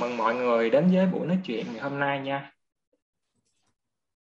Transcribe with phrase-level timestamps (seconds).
[0.00, 2.52] mừng mọi người đến với buổi nói chuyện ngày hôm nay nha.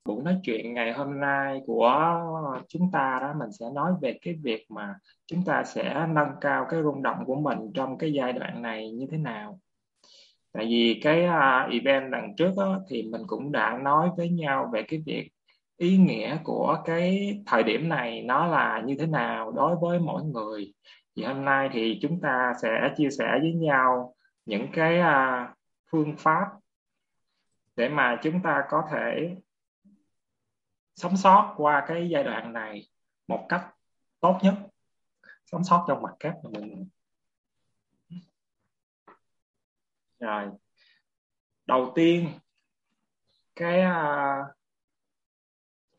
[0.05, 2.21] Buổi nói chuyện ngày hôm nay của
[2.67, 4.95] chúng ta đó mình sẽ nói về cái việc mà
[5.27, 8.91] chúng ta sẽ nâng cao cái rung động của mình trong cái giai đoạn này
[8.91, 9.59] như thế nào.
[10.51, 14.69] Tại vì cái à, event lần trước đó, thì mình cũng đã nói với nhau
[14.73, 15.29] về cái việc
[15.77, 20.23] ý nghĩa của cái thời điểm này nó là như thế nào đối với mỗi
[20.23, 20.73] người.
[21.15, 24.15] Thì hôm nay thì chúng ta sẽ chia sẻ với nhau
[24.45, 25.58] những cái uh,
[25.91, 26.49] phương pháp
[27.75, 29.35] để mà chúng ta có thể
[30.95, 32.89] sống sót qua cái giai đoạn này
[33.27, 33.69] một cách
[34.19, 34.53] tốt nhất
[35.45, 36.89] sống sót trong mặt kép của mình.
[40.19, 40.49] Rồi
[41.65, 42.29] đầu tiên
[43.55, 44.55] cái uh,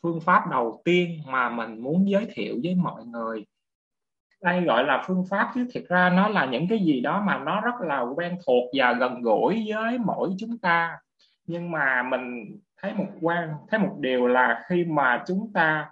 [0.03, 3.47] phương pháp đầu tiên mà mình muốn giới thiệu với mọi người
[4.43, 5.69] đây gọi là phương pháp chứ.
[5.75, 8.93] Thực ra nó là những cái gì đó mà nó rất là quen thuộc và
[8.93, 10.99] gần gũi với mỗi chúng ta.
[11.47, 15.91] Nhưng mà mình thấy một quan, thấy một điều là khi mà chúng ta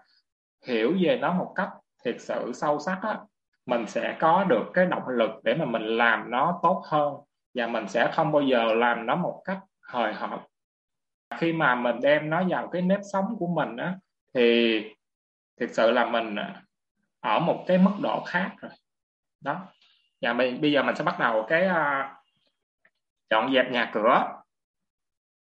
[0.67, 1.69] hiểu về nó một cách
[2.05, 3.19] thiệt sự sâu sắc á,
[3.67, 7.15] mình sẽ có được cái động lực để mà mình làm nó tốt hơn.
[7.55, 10.41] Và mình sẽ không bao giờ làm nó một cách hời hợt.
[11.37, 13.95] Khi mà mình đem nó vào cái nếp sống của mình á,
[14.35, 14.81] thì
[15.61, 16.37] thực sự là mình
[17.21, 18.71] ở một cái mức độ khác rồi.
[19.41, 19.67] Đó.
[20.21, 22.07] Và mình bây giờ mình sẽ bắt đầu cái uh,
[23.31, 24.43] dọn dẹp nhà cửa.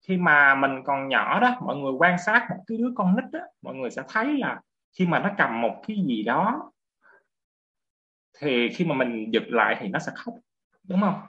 [0.07, 3.25] Khi mà mình còn nhỏ đó mọi người quan sát một cái đứa con nít
[3.31, 4.61] đó mọi người sẽ thấy là
[4.97, 6.71] khi mà nó cầm một cái gì đó
[8.39, 10.33] thì khi mà mình giật lại thì nó sẽ khóc
[10.83, 11.21] đúng không?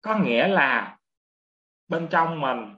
[0.00, 0.98] Có nghĩa là
[1.88, 2.74] bên trong mình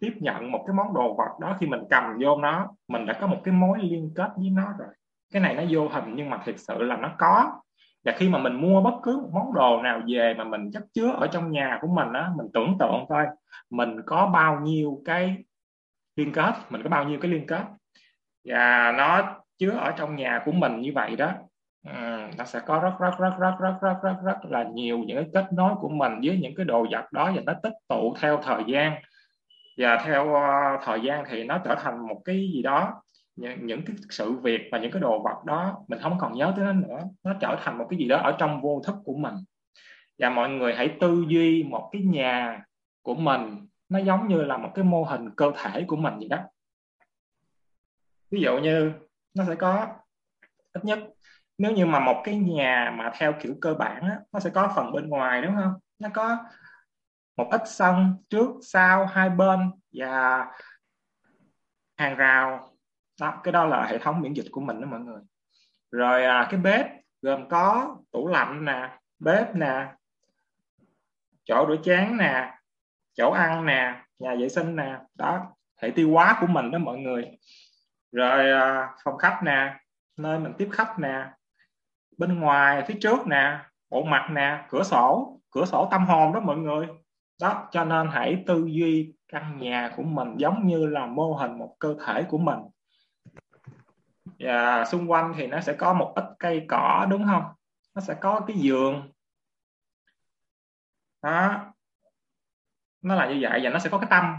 [0.00, 3.18] tiếp nhận một cái món đồ vật đó khi mình cầm vô nó mình đã
[3.20, 4.88] có một cái mối liên kết với nó rồi
[5.32, 7.60] cái này nó vô hình nhưng mà thực sự là nó có.
[8.04, 10.82] Và khi mà mình mua bất cứ một món đồ nào về mà mình chất
[10.94, 13.24] chứa ở trong nhà của mình á mình tưởng tượng thôi
[13.70, 15.36] mình có bao nhiêu cái
[16.16, 17.62] liên kết mình có bao nhiêu cái liên kết.
[18.44, 21.32] Và nó chứa ở trong nhà của mình như vậy đó.
[21.86, 21.92] Ừ,
[22.38, 25.26] nó sẽ có rất rất rất rất rất rất rất rất là nhiều những cái
[25.34, 28.40] kết nối của mình với những cái đồ vật đó và nó tích tụ theo
[28.42, 28.92] thời gian.
[29.78, 33.02] Và theo uh, thời gian thì nó trở thành một cái gì đó
[33.38, 36.52] những, những cái sự việc và những cái đồ vật đó mình không còn nhớ
[36.56, 37.00] tới nó nữa.
[37.22, 39.34] Nó trở thành một cái gì đó ở trong vô thức của mình.
[40.18, 42.64] Và mọi người hãy tư duy một cái nhà
[43.02, 46.28] của mình nó giống như là một cái mô hình cơ thể của mình vậy
[46.28, 46.38] đó.
[48.30, 48.92] Ví dụ như
[49.34, 49.86] nó sẽ có
[50.72, 50.98] ít nhất
[51.58, 54.72] nếu như mà một cái nhà mà theo kiểu cơ bản á, nó sẽ có
[54.76, 55.74] phần bên ngoài đúng không?
[55.98, 56.36] Nó có
[57.36, 60.46] một ít sân trước sau hai bên và
[61.96, 62.70] hàng rào
[63.20, 65.20] đó cái đó là hệ thống miễn dịch của mình đó mọi người.
[65.90, 66.86] Rồi à, cái bếp
[67.22, 69.86] gồm có tủ lạnh nè bếp nè
[71.44, 72.54] chỗ rửa chén nè
[73.14, 74.98] chỗ ăn nè nhà vệ sinh nè.
[75.14, 77.38] Đó hệ tiêu hóa của mình đó mọi người.
[78.12, 79.80] Rồi à, phòng khách nè
[80.16, 81.26] nơi mình tiếp khách nè
[82.18, 83.58] bên ngoài phía trước nè
[83.90, 86.86] bộ mặt nè cửa sổ cửa sổ tâm hồn đó mọi người.
[87.40, 91.58] Đó cho nên hãy tư duy căn nhà của mình giống như là mô hình
[91.58, 92.58] một cơ thể của mình
[94.38, 97.44] và xung quanh thì nó sẽ có một ít cây cỏ, đúng không?
[97.94, 99.12] Nó sẽ có cái giường.
[101.22, 101.64] Đó.
[103.02, 104.36] Nó là như vậy và nó sẽ có cái tâm.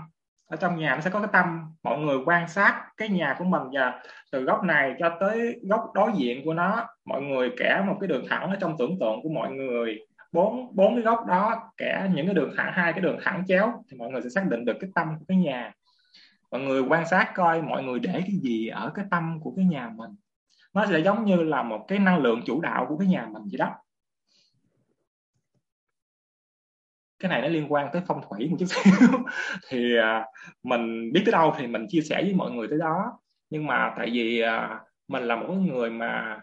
[0.49, 1.75] Ở trong nhà nó sẽ có cái tâm.
[1.83, 5.91] Mọi người quan sát cái nhà của mình và từ góc này cho tới góc
[5.93, 9.19] đối diện của nó, mọi người kẻ một cái đường thẳng ở trong tưởng tượng
[9.23, 10.05] của mọi người.
[10.31, 13.83] Bốn bốn cái góc đó, kẻ những cái đường thẳng, hai cái đường thẳng chéo,
[13.91, 15.73] thì mọi người sẽ xác định được cái tâm của cái nhà
[16.51, 19.65] mọi người quan sát coi mọi người để cái gì ở cái tâm của cái
[19.65, 20.11] nhà mình.
[20.73, 23.43] Nó sẽ giống như là một cái năng lượng chủ đạo của cái nhà mình
[23.51, 23.75] vậy đó.
[27.19, 28.93] Cái này nó liên quan tới phong thủy một chút xíu.
[29.69, 30.25] Thì à,
[30.63, 33.19] mình biết tới đâu thì mình chia sẻ với mọi người tới đó.
[33.49, 36.41] Nhưng mà tại vì à, mình là một người mà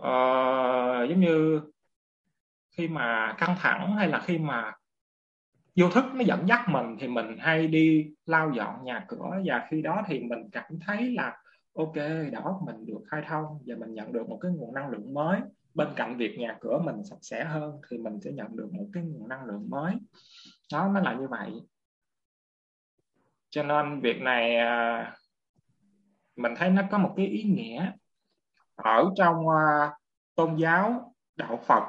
[0.00, 1.60] uh, giống như
[2.76, 4.72] khi mà căng thẳng hay là khi mà
[5.80, 9.66] vô thức nó dẫn dắt mình thì mình hay đi lau dọn nhà cửa và
[9.70, 11.42] khi đó thì mình cảm thấy là,
[11.74, 11.94] ok
[12.32, 15.40] đó mình được khai thông và mình nhận được một cái nguồn năng lượng mới.
[15.74, 18.86] Bên cạnh việc nhà cửa mình sạch sẽ hơn thì mình sẽ nhận được một
[18.92, 19.94] cái nguồn năng lượng mới.
[20.72, 21.52] Đó, nó là như vậy.
[23.50, 25.16] Cho nên việc này à,
[26.36, 27.92] mình thấy nó có một cái ý nghĩa
[28.74, 29.90] ở trong à,
[30.34, 31.82] tôn giáo đạo Phật.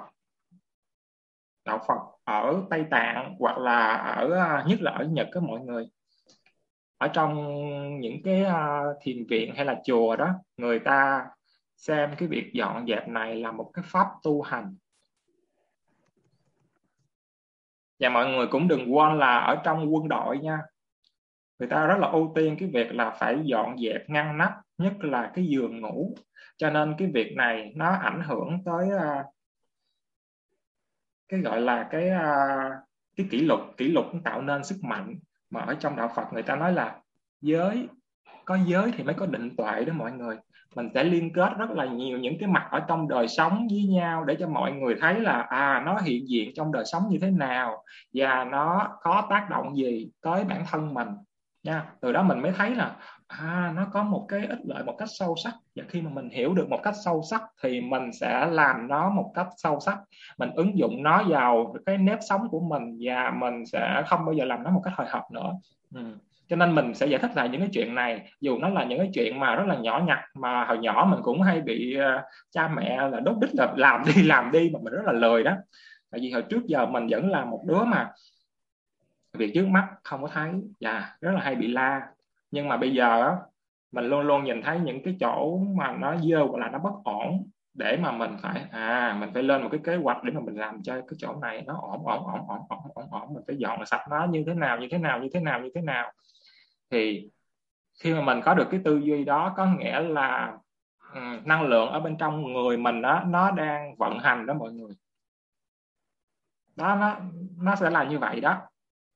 [1.66, 5.60] Đạo Phật ở Tây Tạng hoặc là ở à, nhất là ở Nhật các mọi
[5.60, 5.86] người.
[6.98, 7.36] Ở trong
[8.00, 11.26] những cái à, thiền viện hay là chùa đó người ta
[11.78, 14.76] xem cái việc dọn dẹp này là một cái pháp tu hành.
[18.00, 20.60] Và mọi người cũng đừng quên là ở trong quân đội nha
[21.60, 24.94] người ta rất là ưu tiên cái việc là phải dọn dẹp ngăn nắp nhất
[25.00, 26.16] là cái giường ngủ.
[26.58, 29.26] Cho nên cái việc này nó ảnh hưởng tới uh,
[31.32, 32.74] cái gọi là cái uh,
[33.18, 35.16] cái kỷ luật kỷ luật tạo nên sức mạnh
[35.50, 37.00] mà ở trong đạo Phật người ta nói là
[37.42, 37.88] giới
[38.46, 40.36] có giới thì mới có định tuệ đó mọi người.
[40.76, 43.84] Mình sẽ liên kết rất là nhiều những cái mặt ở trong đời sống với
[43.84, 47.18] nhau để cho mọi người thấy là à nó hiện diện trong đời sống như
[47.22, 47.84] thế nào
[48.14, 51.08] và nó có tác động gì tới bản thân mình
[51.64, 51.86] nha.
[52.02, 52.96] Từ đó mình mới thấy là
[53.40, 55.54] à nó có một cái ích lợi một cách sâu sắc.
[55.76, 59.10] Và khi mà mình hiểu được một cách sâu sắc thì mình sẽ làm nó
[59.10, 59.98] một cách sâu sắc.
[60.38, 64.34] Mình ứng dụng nó vào cái nếp sống của mình và mình sẽ không bao
[64.34, 65.52] giờ làm nó một cách hồi hộp nữa.
[65.96, 66.02] Ừ.
[66.48, 68.32] cho nên mình sẽ giải thích lại những cái chuyện này.
[68.42, 71.20] Dù nó là những cái chuyện mà rất là nhỏ nhặt mà hồi nhỏ mình
[71.24, 74.80] cũng hay bị uh, cha mẹ là đốt đích là làm đi làm đi mà
[74.84, 75.56] mình rất là lười đó.
[76.12, 78.12] Tại vì hồi trước giờ mình vẫn là một đứa mà
[79.34, 80.52] việc trước mắt không có thấy.
[80.82, 82.02] Và yeah, rất là hay bị la
[82.52, 83.36] nhưng mà bây giờ á
[83.92, 86.94] mình luôn luôn nhìn thấy những cái chỗ mà nó dơ hoặc là nó bất
[87.04, 90.42] ổn để mà mình phải à mình phải lên một cái kế hoạch để mà
[90.42, 93.44] mình làm cho cái chỗ này nó ổn ổn ổn ổn ổn ổn ổn mình
[93.48, 95.82] phải dọn sạch nó như thế nào như thế nào như thế nào như thế
[95.82, 96.12] nào.
[96.90, 97.30] Thì
[98.00, 100.58] khi mà mình có được cái tư duy đó có nghĩa là
[101.14, 104.72] um, năng lượng ở bên trong người mình đó nó đang vận hành đó mọi
[104.72, 104.94] người.
[106.76, 107.18] Đó nó
[107.58, 108.62] nó sẽ là như vậy đó.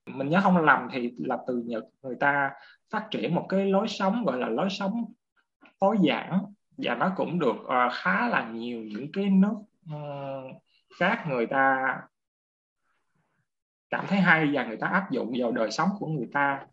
[0.06, 2.52] Mình nhớ không lầm thì là từ Nhật người ta
[2.90, 5.14] phát triển một cái lối sống gọi là lối sống
[5.80, 6.42] tối giản.
[6.78, 9.56] Và nó cũng được uh, khá là nhiều những cái nước
[9.94, 10.62] uh,
[11.00, 11.98] khác người ta
[13.90, 16.66] cảm thấy hay và người ta áp dụng vào đời sống của người ta.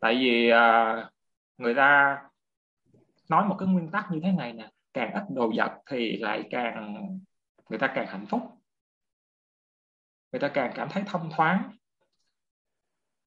[0.00, 1.12] Tại vì uh,
[1.58, 2.18] người ta
[3.28, 6.48] nói một cái nguyên tắc như thế này nè càng ít đồ vật thì lại
[6.50, 7.08] càng
[7.68, 8.42] người ta càng hạnh phúc.
[10.32, 11.70] Người ta càng cảm thấy thông thoáng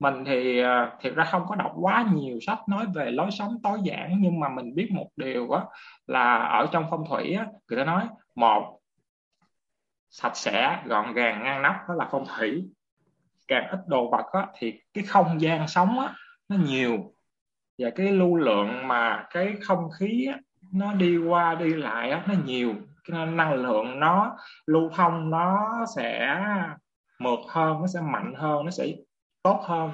[0.02, 3.58] mình thì à, thiệt ra không có đọc quá nhiều sách nói về lối sống
[3.64, 5.62] tối giản nhưng mà mình biết một điều á
[6.08, 8.82] là ở trong phong thủy á người ta nói một
[10.12, 12.70] sạch sẽ gọn gàng ngăn nắp đó là phong thủy.
[13.48, 16.14] Càng ít đồ vật á, thì cái không gian sống á,
[16.50, 17.14] nó nhiều.
[17.78, 20.40] Và cái lưu lượng mà cái không khí á,
[20.74, 22.74] nó đi qua đi lại á, nó nhiều.
[23.04, 26.36] Cái năng lượng nó lưu thông nó sẽ
[27.20, 28.88] mượt hơn nó sẽ mạnh hơn nó sẽ
[29.44, 29.92] tốt hơn.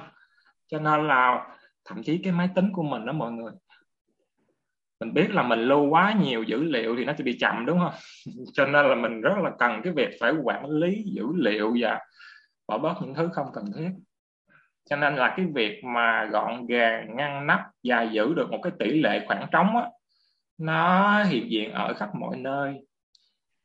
[0.66, 1.46] Cho nên là
[1.84, 3.52] thậm chí cái máy tính của mình đó mọi người
[5.00, 7.78] mình biết là mình lưu quá nhiều dữ liệu thì nó sẽ bị chậm đúng
[7.78, 7.94] không?
[8.52, 12.00] Cho nên là mình rất là cần cái việc phải quản lý dữ liệu và
[12.68, 13.90] bỏ bớt những thứ không cần thiết.
[14.90, 18.72] Cho nên là cái việc mà gọn gàng ngăn nắp và giữ được một cái
[18.78, 19.88] tỷ lệ khoảng trống á
[20.58, 22.86] nó hiện diện ở khắp mọi nơi.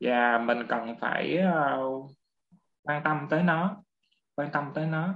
[0.00, 1.38] Và mình cần phải
[1.88, 2.10] uh,
[2.82, 3.76] quan tâm tới nó
[4.36, 5.14] quan tâm tới nó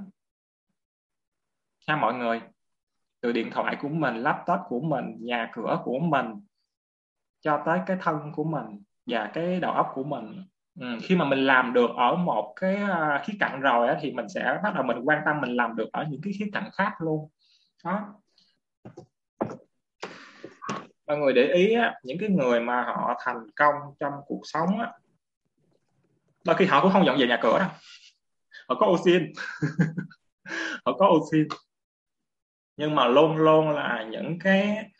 [1.88, 2.40] ha mọi người
[3.20, 6.26] từ điện thoại của mình laptop của mình nhà cửa của mình
[7.40, 10.44] cho tới cái thân của mình và cái đầu óc của mình.
[10.80, 14.12] Ừ, khi mà mình làm được ở một cái uh, khía cạnh rồi á, thì
[14.12, 16.70] mình sẽ bắt đầu mình quan tâm mình làm được ở những cái khía cạnh
[16.72, 17.28] khác luôn.
[17.84, 18.14] Đó.
[21.06, 24.80] Mọi người để ý á, những cái người mà họ thành công trong cuộc sống
[24.80, 24.92] á,
[26.44, 27.68] đôi khi họ cũng không dọn về nhà cửa đâu.
[28.68, 29.12] Họ có oxy
[30.84, 31.38] họ có oxy
[32.78, 34.90] nhưng mà luôn luôn là những cái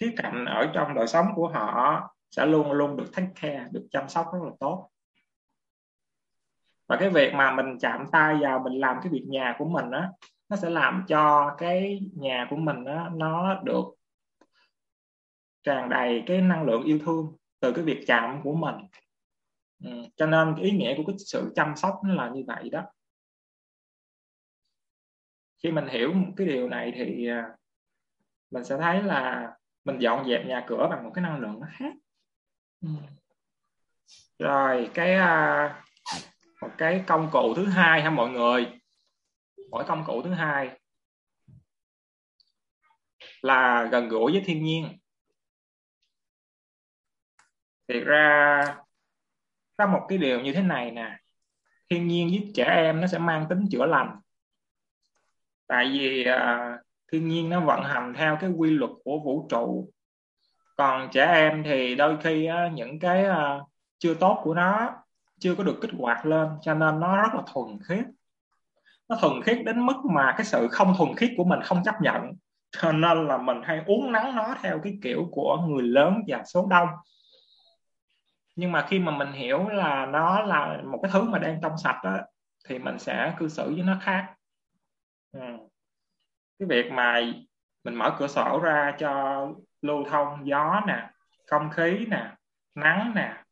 [0.00, 2.00] khía cạnh ở trong đời sống của họ
[2.30, 4.90] sẽ luôn luôn được take care, được chăm sóc rất là tốt
[6.90, 9.90] và cái việc mà mình chạm tay vào mình làm cái việc nhà của mình
[9.90, 10.10] á,
[10.48, 13.84] nó sẽ làm cho cái nhà của mình á, nó được
[15.62, 18.74] tràn đầy cái năng lượng yêu thương từ cái việc chạm của mình
[19.84, 19.90] ừ.
[20.16, 22.82] cho nên cái ý nghĩa của cái sự chăm sóc nó là như vậy đó
[25.62, 27.44] khi mình hiểu cái điều này thì à,
[28.50, 29.50] mình sẽ thấy là
[29.84, 31.94] mình dọn dẹp nhà cửa bằng một cái năng lượng nó khác.
[32.80, 32.88] Ừ.
[34.38, 35.84] rồi cái à,
[36.60, 38.66] một cái công cụ thứ hai ha mọi người.
[39.70, 40.80] Mỗi công cụ thứ hai
[43.42, 44.98] là gần gũi với thiên nhiên.
[47.88, 48.62] Thì ra
[49.76, 51.18] có một cái điều như thế này nè.
[51.90, 54.20] Thiên nhiên với trẻ em nó sẽ mang tính chữa lành
[55.70, 56.80] tại vì uh,
[57.12, 59.88] thiên nhiên nó vận hành theo cái quy luật của vũ trụ.
[60.76, 64.90] Còn trẻ em thì đôi khi uh, những cái uh, chưa tốt của nó
[65.40, 68.04] chưa có được kích hoạt lên cho nên nó rất là thuần khiết.
[69.08, 71.94] Nó thuần khiết đến mức mà cái sự không thuần khiết của mình không chấp
[72.02, 72.32] nhận.
[72.70, 76.42] Cho nên là mình hay uống nắng nó theo cái kiểu của người lớn và
[76.44, 76.88] số đông.
[78.56, 81.78] Nhưng mà khi mà mình hiểu là nó là một cái thứ mà đang trong
[81.78, 82.16] sạch đó
[82.68, 84.34] thì mình sẽ cư xử với nó khác
[85.32, 85.40] ừ.
[86.58, 87.20] cái việc mà
[87.84, 89.46] mình mở cửa sổ ra cho
[89.82, 91.10] lưu thông gió nè,
[91.46, 92.34] không khí nè,
[92.74, 93.44] nắng nè,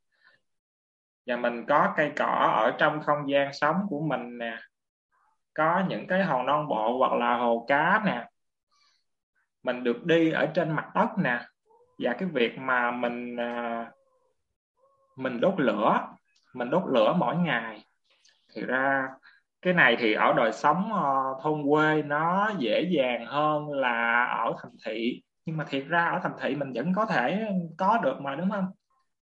[1.27, 4.59] và mình có cây cỏ ở trong không gian sống của mình nè,
[5.55, 8.29] có những cái hồ non bộ hoặc là hồ cá nè,
[9.63, 11.41] mình được đi ở trên mặt đất nè,
[11.99, 13.91] và cái việc mà mình à,
[15.17, 16.09] mình đốt lửa,
[16.55, 17.85] mình đốt lửa mỗi ngày,
[18.55, 19.09] thì ra
[19.63, 24.55] cái này thì ở đời sống uh, thôn quê nó dễ dàng hơn là ở
[24.63, 25.23] thành thị.
[25.45, 28.51] Nhưng mà thiệt ra ở thành thị mình vẫn có thể có được mà đúng
[28.51, 28.67] không?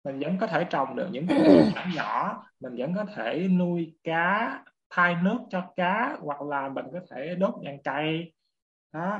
[0.03, 1.39] Mình vẫn có thể trồng được những cái
[1.75, 2.43] nhỏ nhỏ.
[2.59, 4.59] Mình vẫn có thể nuôi cá
[4.89, 8.33] thay nước cho cá hoặc là mình có thể đốt nhang cây.
[8.93, 9.19] Đó.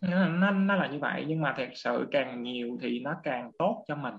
[0.00, 1.24] Nó, nó là như vậy.
[1.28, 4.14] Nhưng mà thật sự càng nhiều thì nó càng tốt cho mình.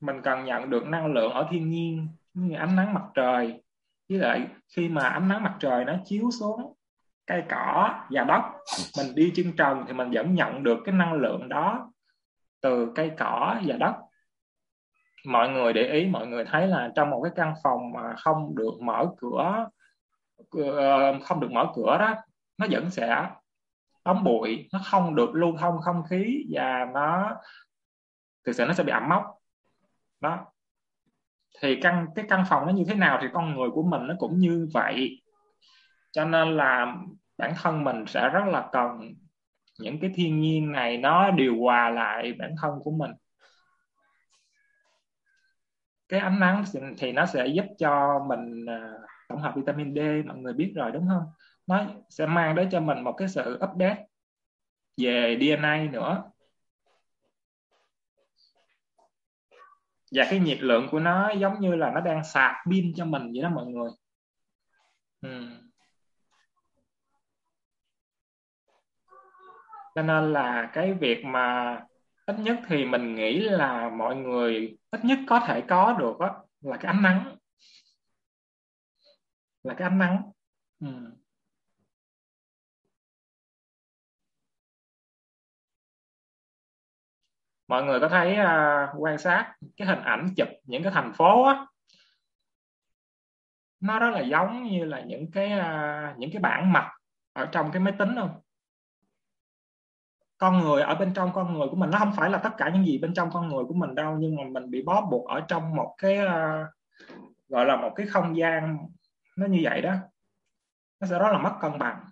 [0.00, 3.62] Mình cần nhận được năng lượng ở thiên nhiên như ánh nắng mặt trời.
[4.08, 6.74] Với lại khi mà ánh nắng mặt trời nó chiếu xuống
[7.26, 8.42] cây cỏ và đất,
[8.96, 11.92] mình đi chân trần thì mình vẫn nhận được cái năng lượng đó
[12.60, 13.94] từ cây cỏ và đất.
[15.26, 18.54] Mọi người để ý, mọi người thấy là trong một cái căn phòng mà không
[18.56, 19.66] được mở cửa
[20.50, 22.14] ờ, không được mở cửa đó,
[22.58, 23.26] nó vẫn sẽ
[24.04, 27.36] đóng bụi, nó không được lưu thông không khí và nó,
[28.46, 29.24] thực sự nó sẽ bị ẩm mốc.
[30.20, 30.46] Đó
[31.60, 34.14] thì căn, cái căn phòng nó như thế nào thì con người của mình nó
[34.18, 35.22] cũng như vậy.
[36.12, 36.96] Cho nên là
[37.38, 39.14] bản thân mình sẽ rất là cần
[39.78, 43.10] những cái thiên nhiên này nó điều hòa lại bản thân của mình.
[46.08, 46.64] Cái ánh nắng
[46.98, 48.90] thì nó sẽ giúp cho mình à,
[49.28, 51.22] tổng hợp vitamin D, mọi người biết rồi đúng không?
[51.66, 54.06] Nó sẽ mang đến cho mình một cái sự update
[54.96, 56.22] về DNA nữa.
[60.14, 63.32] Và cái nhiệt lượng của nó giống như là nó đang sạc pin cho mình
[63.34, 63.90] vậy đó mọi người
[65.22, 65.46] ừ.
[69.94, 71.78] cho nên là cái việc mà
[72.26, 76.44] ít nhất thì mình nghĩ là mọi người ít nhất có thể có được đó,
[76.60, 77.36] là cái ánh nắng
[79.62, 80.22] là cái ánh nắng
[80.80, 80.88] ừ.
[87.68, 91.42] Mọi người có thấy uh, quan sát cái hình ảnh chụp những cái thành phố
[91.42, 91.66] á?
[93.80, 96.90] Nó rất là giống như là những cái uh, những cái bản mặt
[97.32, 98.40] ở trong cái máy tính không?
[100.38, 102.70] Con người ở bên trong con người của mình nó không phải là tất cả
[102.74, 105.28] những gì bên trong con người của mình đâu nhưng mà mình bị bó buộc
[105.28, 106.68] ở trong một cái uh,
[107.48, 108.88] gọi là một cái không gian
[109.36, 109.94] nó như vậy đó.
[111.00, 112.04] Nó sẽ rất là mất cân bằng.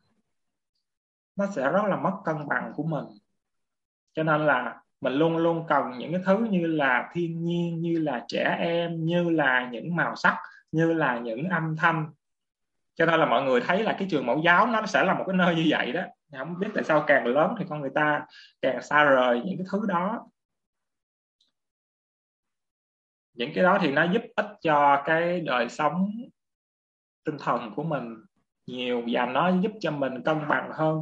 [1.36, 3.04] Nó sẽ rất là mất cân bằng của mình.
[4.12, 7.98] Cho nên là mình luôn luôn cần những cái thứ như là thiên nhiên, như
[7.98, 10.36] là trẻ em, như là những màu sắc,
[10.72, 12.06] như là những âm thanh.
[12.94, 15.24] Cho nên là mọi người thấy là cái trường mẫu giáo nó sẽ là một
[15.26, 16.02] cái nơi như vậy đó.
[16.38, 18.26] Không biết tại sao càng lớn thì con người ta
[18.62, 20.28] càng xa rời những cái thứ đó.
[23.34, 26.10] Những cái đó thì nó giúp ích cho cái đời sống
[27.24, 28.16] tinh thần của mình
[28.66, 31.00] nhiều và nó giúp cho mình cân bằng hơn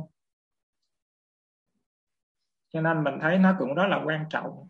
[2.73, 4.69] cho nên mình thấy nó cũng rất là quan trọng.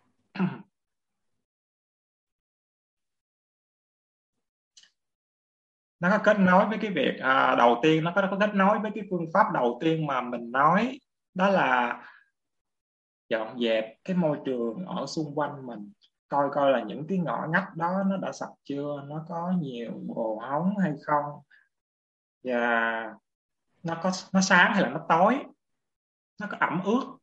[6.01, 8.55] Nó có kết nối với cái việc à, đầu tiên nó có, nó có kết
[8.55, 11.01] nối với cái phương pháp đầu tiên mà mình nói
[11.35, 12.03] đó là
[13.29, 15.93] dọn dẹp cái môi trường ở xung quanh mình.
[16.29, 19.93] Coi coi là những cái ngõ ngách đó nó đã sạch chưa nó có nhiều
[20.07, 21.25] bồ hóng hay không.
[22.45, 23.15] Và
[23.83, 25.45] nó có nó sáng hay là nó tối.
[26.41, 27.20] Nó có ẩm ướt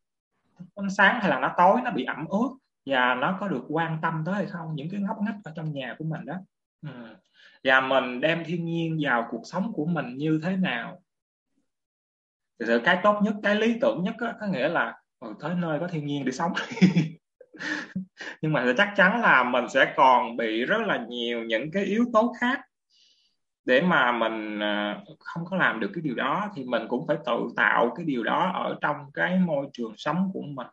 [0.75, 2.49] ánh sáng hay là nó tối nó bị ẩm ướt
[2.85, 4.75] và nó có được quan tâm tới hay không?
[4.75, 6.35] Những cái ngóc ngách ở trong nhà của mình đó.
[6.81, 6.89] Ừ.
[7.63, 11.01] và mình đem thiên nhiên vào cuộc sống của mình như thế nào?
[12.59, 15.55] Thì sự cái tốt nhất cái lý tưởng nhất đó, có nghĩa là ừ, tới
[15.55, 16.53] nơi có thiên nhiên để sống.
[18.41, 22.05] Nhưng mà chắc chắn là mình sẽ còn bị rất là nhiều những cái yếu
[22.13, 22.59] tố khác
[23.67, 27.17] để mà mình à, không có làm được cái điều đó thì mình cũng phải
[27.25, 30.67] tự tạo cái điều đó ở trong cái môi trường sống của mình.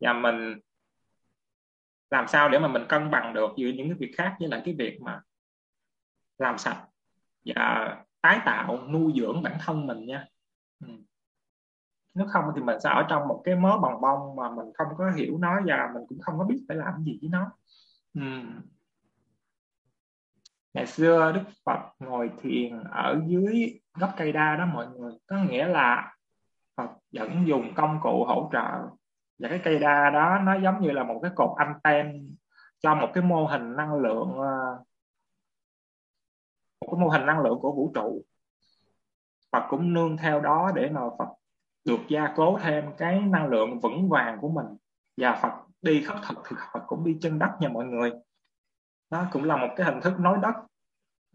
[0.00, 0.58] Và mình
[2.10, 4.62] làm sao để mà mình cân bằng được giữa những cái việc khác như là
[4.64, 5.20] cái việc mà
[6.38, 6.84] làm sạch
[7.44, 10.26] và tái tạo, nuôi dưỡng bản thân mình nha.
[10.80, 10.88] Ừ.
[12.14, 14.86] nếu không thì mình sẽ ở trong một cái mớ bồng bông mà mình không
[14.98, 17.50] có hiểu nó và mình cũng không có biết phải làm gì với nó.
[18.14, 18.22] Ừ
[20.74, 25.36] ngày xưa đức phật ngồi thiền ở dưới gốc cây đa đó mọi người, có
[25.36, 26.14] nghĩa là
[26.76, 28.88] phật vẫn dùng công cụ hỗ trợ.
[29.38, 32.34] Và cái cây đa đó nó giống như là một cái cột anten
[32.80, 34.78] cho một cái mô hình năng lượng ờ,
[36.80, 38.24] một cái mô hình năng lượng của vũ trụ.
[39.52, 41.28] Phật cũng nương theo đó để mà Phật
[41.84, 44.66] được gia cố thêm cái năng lượng vững vàng của mình.
[45.16, 45.52] Và Phật
[45.82, 48.10] đi khất thực thì Phật cũng đi chân đất nha mọi người
[49.12, 50.54] nó cũng là một cái hình thức nối đất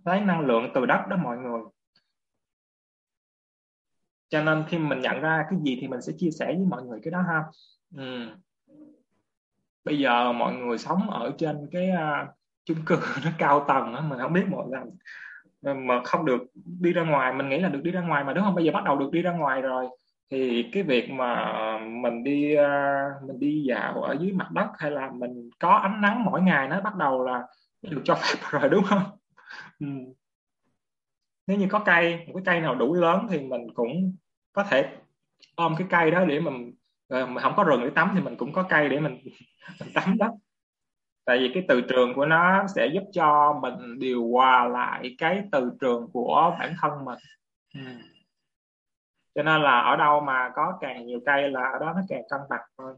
[0.05, 1.62] lấy năng lượng từ đất đó mọi người.
[4.29, 6.84] Cho nên khi mình nhận ra cái gì thì mình sẽ chia sẻ với mọi
[6.84, 7.43] người cái đó ha.
[7.96, 8.27] Ừ.
[9.86, 12.29] bây giờ mọi người sống ở trên cái uh,
[12.65, 14.89] chung cư nó cao tầng đó, mình không biết mọi lần
[15.88, 18.43] mà không được đi ra ngoài mình nghĩ là được đi ra ngoài mà đúng
[18.43, 18.55] không?
[18.55, 19.88] Bây giờ bắt đầu được đi ra ngoài rồi.
[20.31, 24.91] Thì cái việc mà mình đi uh, mình đi dạo ở dưới mặt đất hay
[24.91, 27.43] là mình có ánh nắng mỗi ngày nó bắt đầu là
[27.81, 29.03] được cho phép rồi đúng không
[29.79, 29.88] ừ.
[31.48, 34.15] nếu như có cây một cái cây nào đủ lớn thì mình cũng
[34.53, 34.98] có thể
[35.55, 36.74] ôm cái cây đó để mình
[37.07, 39.17] ờ, mà không có rừng để tắm thì mình cũng có cây để mình,
[39.79, 40.34] mình tắm đó
[41.25, 45.43] tại vì cái từ trường của nó sẽ giúp cho mình điều hòa lại cái
[45.51, 47.19] từ trường của bản thân mình
[47.74, 47.81] ừ.
[49.36, 52.22] cho nên là ở đâu mà có càng nhiều cây là ở đó nó càng
[52.29, 52.98] cân bằng hơn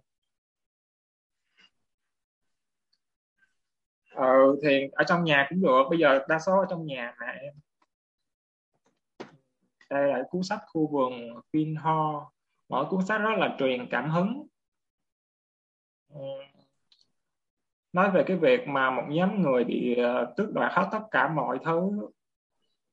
[4.13, 5.83] ờ, thì ở trong nhà cũng được.
[5.89, 7.53] Bây giờ đa số ở trong nhà mà em.
[9.89, 11.13] Đây là cuốn sách khu vườn
[11.53, 12.31] Vinho
[12.69, 14.47] mỗi cuốn sách rất là truyền cảm hứng.
[16.13, 16.19] Ừ.
[17.93, 21.27] Nói về cái việc mà một nhóm người bị ờ, tước đoạt hết tất cả
[21.27, 22.09] mọi thứ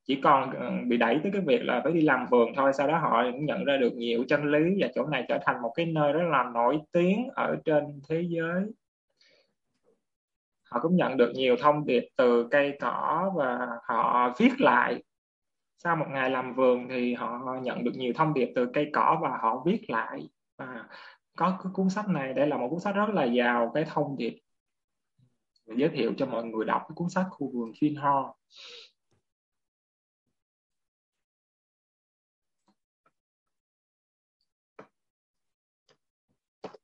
[0.05, 2.71] chỉ còn ờ, bị đẩy tới cái việc là phải đi làm vườn thôi.
[2.73, 5.61] Sau đó họ cũng nhận ra được nhiều chân lý và chỗ này trở thành
[5.61, 8.63] một cái nơi rất là nổi tiếng ở trên thế giới
[10.71, 15.03] họ cũng nhận được nhiều thông điệp từ cây cỏ và họ viết lại.
[15.77, 19.19] Sau một ngày làm vườn thì họ nhận được nhiều thông điệp từ cây cỏ
[19.21, 20.29] và họ viết lại.
[20.57, 20.87] Và
[21.37, 24.17] có cái cuốn sách này, đây là một cuốn sách rất là giàu cái thông
[24.17, 24.39] điệp.
[25.65, 28.35] Giới thiệu cho mọi người đọc cái cuốn sách khu vườn Phiên Ho.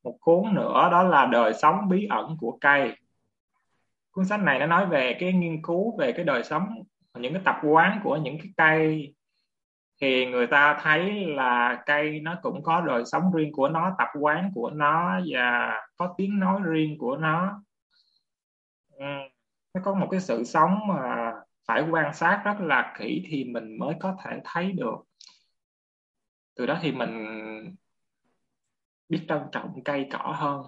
[0.04, 2.96] Một cuốn nữa đó là đời sống bí ẩn của cây
[4.14, 6.68] cuốn sách này nó nói về cái nghiên cứu về cái đời sống,
[7.20, 9.16] những cái tập quán của những cái cây.
[10.02, 14.08] Thì người ta thấy là cây nó cũng có đời sống riêng của nó, tập
[14.20, 17.64] quán của nó và có tiếng nói riêng của nó.
[18.90, 19.06] Ừ,
[19.74, 21.32] nó có một cái sự sống mà
[21.68, 24.96] phải quan sát rất là kỹ thì mình mới có thể thấy được.
[26.56, 27.76] Từ đó thì mình
[29.10, 30.62] biết trân trọng cây cỏ hơn.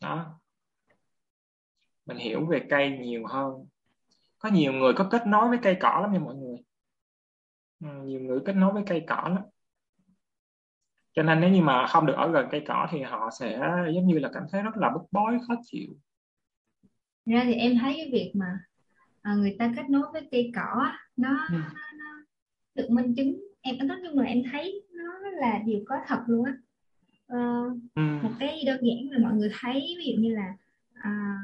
[0.00, 0.40] Đó
[2.06, 3.66] mình hiểu về cây nhiều hơn.
[4.38, 6.56] Có nhiều người có kết nối với cây cỏ lắm nha mọi người.
[7.80, 9.42] Ừ, nhiều người kết nối với cây cỏ lắm.
[11.12, 13.58] Cho nên nếu như mà không được ở gần cây cỏ thì họ sẽ
[13.94, 15.88] giống như là cảm thấy rất là bức bối khó chịu.
[17.26, 18.58] Ra thì em thấy cái việc mà
[19.22, 21.54] à, người ta kết nối với cây cỏ nó, ừ.
[21.74, 22.24] nó, nó
[22.74, 23.40] được minh chứng.
[23.60, 26.52] Em nói chung là em thấy nó là điều có thật luôn á.
[27.32, 28.02] Uh, ừ.
[28.22, 30.54] một cái đơn giản là mọi người thấy ví dụ như là
[30.94, 31.36] à,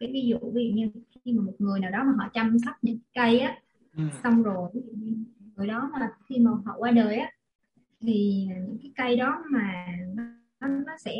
[0.00, 0.90] cái ví dụ ví dụ như
[1.24, 3.58] khi mà một người nào đó mà họ chăm sóc những cây á
[3.96, 4.02] ừ.
[4.22, 4.70] xong rồi
[5.56, 7.30] người đó mà khi mà họ qua đời á
[8.00, 9.86] thì những cái cây đó mà
[10.60, 11.12] nó, nó sẽ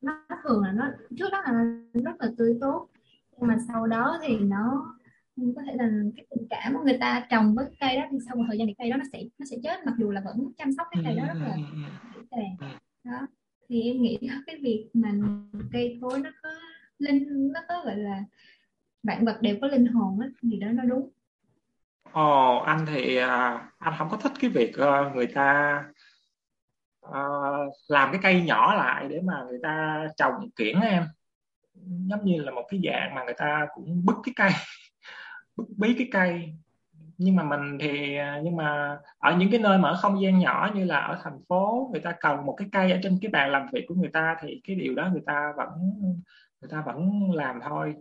[0.00, 0.12] nó
[0.44, 0.84] thường là nó
[1.18, 1.52] trước đó là
[1.94, 2.88] rất là tươi tốt
[3.38, 4.94] nhưng mà sau đó thì nó
[5.56, 8.36] có thể là cái tình cảm của người ta trồng với cây đó thì sau
[8.36, 10.52] một thời gian thì cây đó nó sẽ nó sẽ chết mặc dù là vẫn
[10.58, 11.62] chăm sóc cái cây đó rất là kỹ
[12.30, 12.66] ừ,
[13.04, 13.26] đó
[13.68, 15.12] thì em nghĩ cái việc mà
[15.72, 16.50] cây cối nó có
[16.98, 18.24] linh nó có gọi là
[19.02, 21.10] vạn vật đều có linh hồn á thì đó nó đúng.
[22.12, 25.84] Ồ, anh thì à, anh không có thích cái việc ờ, người ta
[27.06, 31.04] uh, làm cái cây nhỏ lại để mà người ta trồng kiển em.
[31.84, 34.50] Giống như là một cái dạng mà người ta cũng bứt cái cây
[35.56, 36.54] bứt bí cái cây.
[37.18, 40.38] Nhưng mà mình thì à, nhưng mà ở những cái nơi mà ở không gian
[40.38, 43.30] nhỏ như là ở thành phố người ta cần một cái cây ở trên cái
[43.30, 45.68] bàn làm việc của người ta thì cái điều đó người ta vẫn
[46.60, 47.94] người ta vẫn làm thôi.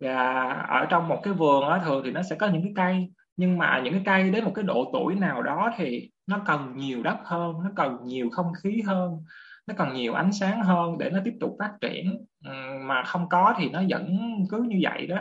[0.00, 3.12] Và ở trong một cái vườn á, thường thì nó sẽ có những cái cây.
[3.36, 6.76] Nhưng mà những cái cây đến một cái độ tuổi nào đó thì nó cần
[6.76, 9.24] nhiều đất hơn nó cần nhiều không khí hơn
[9.66, 12.24] nó cần nhiều ánh sáng hơn để nó tiếp tục phát triển.
[12.44, 14.18] Ừ, mà không có thì nó vẫn
[14.50, 15.16] cứ như vậy đó.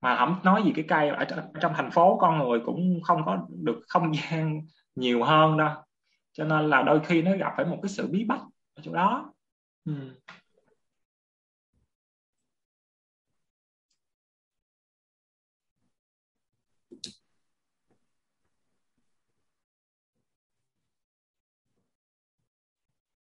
[0.00, 1.24] Mà không nói gì cái cây ở
[1.60, 4.60] trong thành phố con người cũng không có được không gian
[4.94, 5.70] nhiều hơn đâu.
[6.32, 8.40] Cho nên là đôi khi nó gặp phải một cái sự bí bách
[8.74, 9.32] ở chỗ đó.
[9.84, 9.92] Ừ.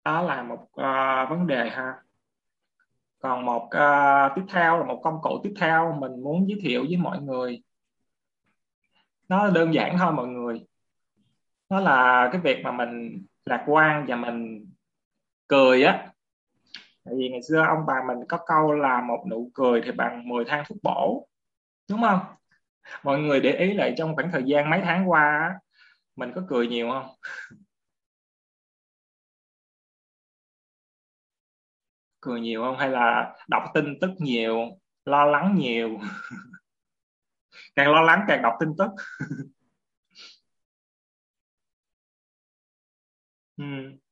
[0.08, 1.94] đó là một uh, vấn đề ha.
[3.20, 6.86] Còn một uh, tiếp theo là một công cụ tiếp theo mình muốn giới thiệu
[6.88, 7.64] với mọi người.
[9.30, 10.66] Nó đơn giản thôi mọi người.
[11.70, 14.66] Nó là cái việc mà mình lạc quan và mình
[15.48, 16.12] cười á.
[17.06, 20.28] Tại vì ngày xưa ông bà mình có câu là một nụ cười thì bằng
[20.28, 21.28] 10 thang thuốc bổ
[21.90, 22.20] đúng không?
[23.04, 25.54] Mọi người để ý lại trong khoảng thời gian mấy tháng qua
[26.16, 27.10] mình có cười nhiều không?
[32.28, 32.78] Cười nhiều không?
[32.78, 34.58] Hay là đọc tin tức nhiều,
[35.06, 36.00] lo lắng nhiều?
[37.76, 38.92] Càng lo lắng càng đọc tin tức.
[43.62, 43.98] Uhm.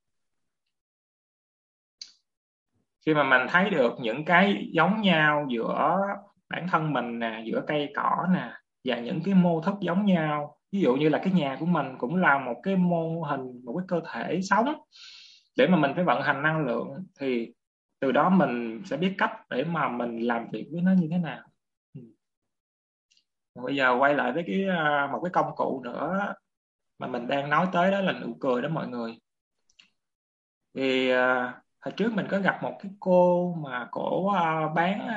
[3.06, 6.00] khi mà mình thấy được những cái giống nhau giữa
[6.50, 8.52] bản thân mình nè, giữa cây cỏ nè,
[8.84, 11.88] và những cái mô thức giống nhau, ví dụ như là cái nhà của mình
[11.98, 14.74] cũng là một cái mô hình, một cái cơ thể sống,
[15.58, 16.88] để mà mình phải vận hành năng lượng,
[17.20, 17.54] thì
[18.00, 21.18] từ đó mình sẽ biết cách để mà mình làm việc với nó như thế
[21.18, 21.44] nào.
[21.94, 22.02] Ừ.
[23.56, 26.34] Bây giờ quay lại với cái à, một cái công cụ nữa
[27.00, 29.20] mà mình đang nói tới đó là nụ cười đó mọi người.
[30.74, 35.08] Thì à, hồi trước mình có gặp một cái cô mà cổ à, bán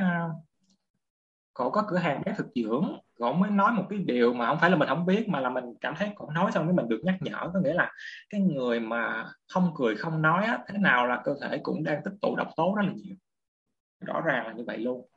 [1.55, 4.59] cổ có cửa hàng bán thực dưỡng cổ mới nói một cái điều mà không
[4.61, 6.89] phải là mình không biết mà là mình cảm thấy cũng nói xong cái mình
[6.89, 7.51] được nhắc nhở.
[7.55, 7.93] Có nghĩa là
[8.31, 12.03] cái người mà không cười không nói á, thế nào là cơ thể cũng đang
[12.05, 13.17] tích tụ độc tố rất là nhiều.
[14.07, 15.09] Rõ ràng là như vậy luôn.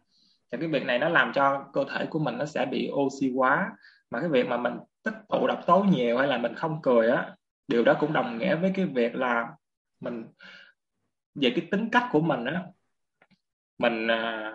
[0.52, 3.34] Thì cái việc này nó làm cho cơ thể của mình nó sẽ bị oxy
[3.36, 3.72] hóa
[4.10, 7.10] mà cái việc mà mình tích tụ độc tố nhiều hay là mình không cười
[7.10, 7.36] á
[7.68, 9.48] điều đó cũng đồng nghĩa với cái việc là
[10.00, 10.26] mình
[11.36, 12.64] về cái tính cách của mình á
[13.78, 14.54] mình à,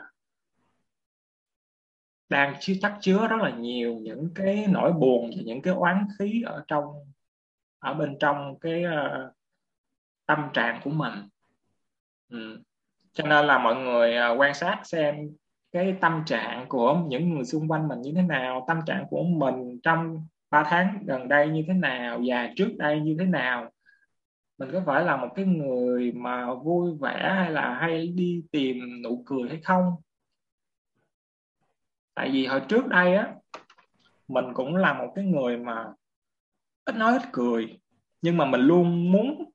[2.29, 6.07] đang chứa chắc chứa rất là nhiều những cái nỗi buồn và những cái oán
[6.19, 6.85] khí ở trong
[7.79, 9.33] ở bên trong cái uh,
[10.27, 11.15] tâm trạng của mình.
[12.31, 12.62] Ừ.
[13.12, 15.17] cho nên là mọi người uh, quan sát xem
[15.73, 19.23] cái tâm trạng của những người xung quanh mình như thế nào tâm trạng của
[19.23, 23.71] mình trong 3 tháng gần đây như thế nào và trước đây như thế nào.
[24.59, 29.03] Mình có phải là một cái người mà vui vẻ hay là hay đi tìm
[29.03, 29.93] nụ cười hay không?
[32.17, 33.35] Tại vì hồi trước đây á
[34.29, 35.87] mình cũng là một cái người mà
[36.85, 37.79] ít nói ít cười
[38.23, 39.51] nhưng mà mình luôn muốn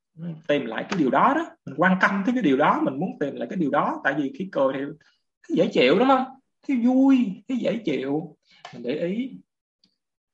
[0.47, 1.45] tìm lại cái điều đó đó.
[1.65, 4.01] Mình quan tâm tới cái điều đó mình muốn tìm lại cái điều đó.
[4.03, 6.25] Tại vì khi cười thì dễ chịu đúng không?
[6.67, 8.37] Thấy vui thấy dễ chịu.
[8.73, 9.31] Mình để ý.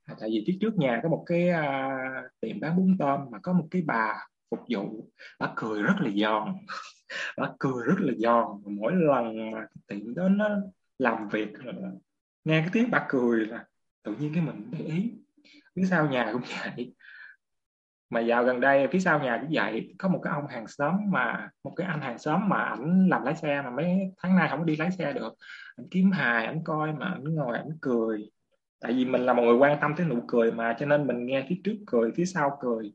[0.06, 3.40] À, tại vì phía trước nhà có một cái uh, tiệm bán bún tôm mà
[3.44, 4.14] có một cái bà
[4.52, 5.10] phục vụ.
[5.40, 6.56] Bà cười rất là giòn.
[7.38, 8.46] Bà cười rất là giòn.
[8.66, 10.50] Mỗi lần mà tiệm đó nó
[11.00, 11.50] làm việc
[12.48, 13.66] nghe cái tiếng bà cười là
[14.04, 15.14] tự nhiên cái mình để ý.
[15.76, 16.42] Phía sau nhà cũng
[16.76, 16.94] vậy.
[18.10, 19.96] Mà dạo gần đây, phía sau nhà cũng vậy.
[20.00, 23.24] Có một cái ông hàng xóm mà, một cái anh hàng xóm mà ảnh làm
[23.24, 25.34] lái xe mà mấy tháng nay không có đi lái xe được.
[25.78, 28.30] Ảnh kiếm hài, ảnh coi mà ảnh ngồi, ảnh cười.
[28.80, 31.26] Tại vì mình là một người quan tâm tới nụ cười mà, cho nên mình
[31.26, 32.94] nghe phía trước cười, phía sau cười.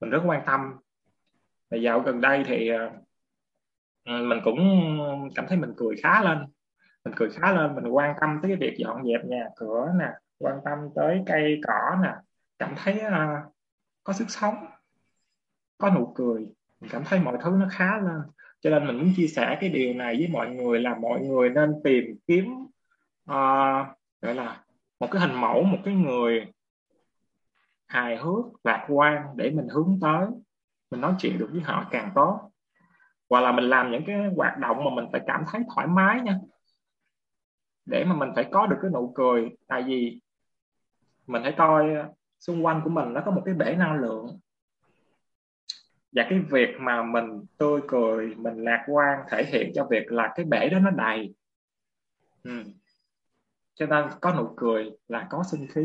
[0.00, 0.60] Mình rất quan tâm.
[1.70, 2.90] Và dạo gần đây thì ờ,
[4.04, 4.58] mình cũng
[5.34, 6.38] cảm thấy mình cười khá lên
[7.04, 10.08] mình cười khá lên mình quan tâm tới cái việc dọn dẹp nhà cửa nè
[10.38, 12.12] quan tâm tới cây cỏ nè.
[12.58, 13.54] Cảm thấy uh,
[14.04, 14.66] có sức sống
[15.78, 16.46] có nụ cười.
[16.80, 18.22] Mình cảm thấy mọi thứ nó khá lên.
[18.60, 21.50] Cho nên mình muốn chia sẻ cái điều này với mọi người là mọi người
[21.50, 22.44] nên tìm kiếm
[23.30, 23.86] uh,
[24.22, 24.64] gọi là
[25.00, 26.52] một cái hình mẫu một cái người
[27.86, 30.26] hài hước lạc quan để mình hướng tới.
[30.90, 32.50] Mình nói chuyện được với họ càng tốt.
[33.30, 36.20] Hoặc là mình làm những cái hoạt động mà mình phải cảm thấy thoải mái
[36.20, 36.38] nha
[37.86, 39.56] để mà mình phải có được cái nụ cười.
[39.68, 40.20] Tại vì
[41.26, 44.38] mình hãy coi ờ, xung quanh của mình nó có một cái bể năng lượng.
[46.12, 50.32] Và cái việc mà mình tươi cười, mình lạc quan thể hiện cho việc là
[50.34, 51.34] cái bể đó nó đầy.
[52.42, 52.62] Ừ.
[53.74, 55.82] cho nên có nụ cười là có sinh khí.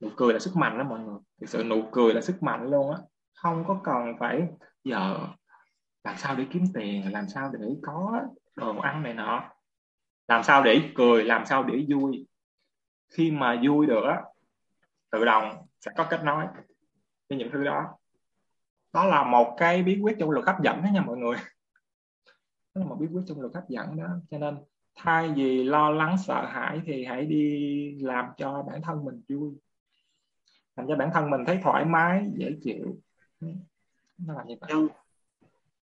[0.00, 1.18] Nụ cười là sức mạnh đó mọi người.
[1.40, 2.98] Thực sự nụ cười là sức mạnh luôn á.
[3.34, 4.42] Không có cần phải
[4.84, 5.18] giờ
[6.04, 8.22] làm sao để kiếm tiền, làm sao để có
[8.56, 9.50] đồ ăn này nọ
[10.30, 12.26] làm sao để cười, làm sao để vui.
[13.08, 14.22] Khi mà vui được á,
[15.10, 16.46] tự động sẽ có kết nối
[17.28, 17.84] với những thứ đó.
[18.92, 21.36] Đó là một cái bí quyết trong luật hấp dẫn đó nha mọi người.
[22.74, 24.08] Đó là một bí quyết trong luật hấp dẫn đó.
[24.30, 24.58] Cho nên,
[24.94, 29.52] thay vì lo lắng, sợ hãi thì hãy đi làm cho bản thân mình vui.
[30.76, 32.96] Làm cho bản thân mình thấy thoải mái, dễ chịu.
[34.18, 34.72] Nó là như vậy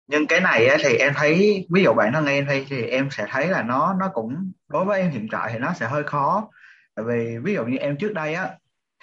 [0.08, 3.10] nhưng, cái này á, thì em thấy ví dụ bạn thân em thì thì em
[3.12, 6.04] sẽ thấy là nó nó cũng đối với em hiện tại thì nó sẽ hơi
[6.04, 6.50] khó.
[6.96, 8.50] Tại vì ví dụ như em trước đây á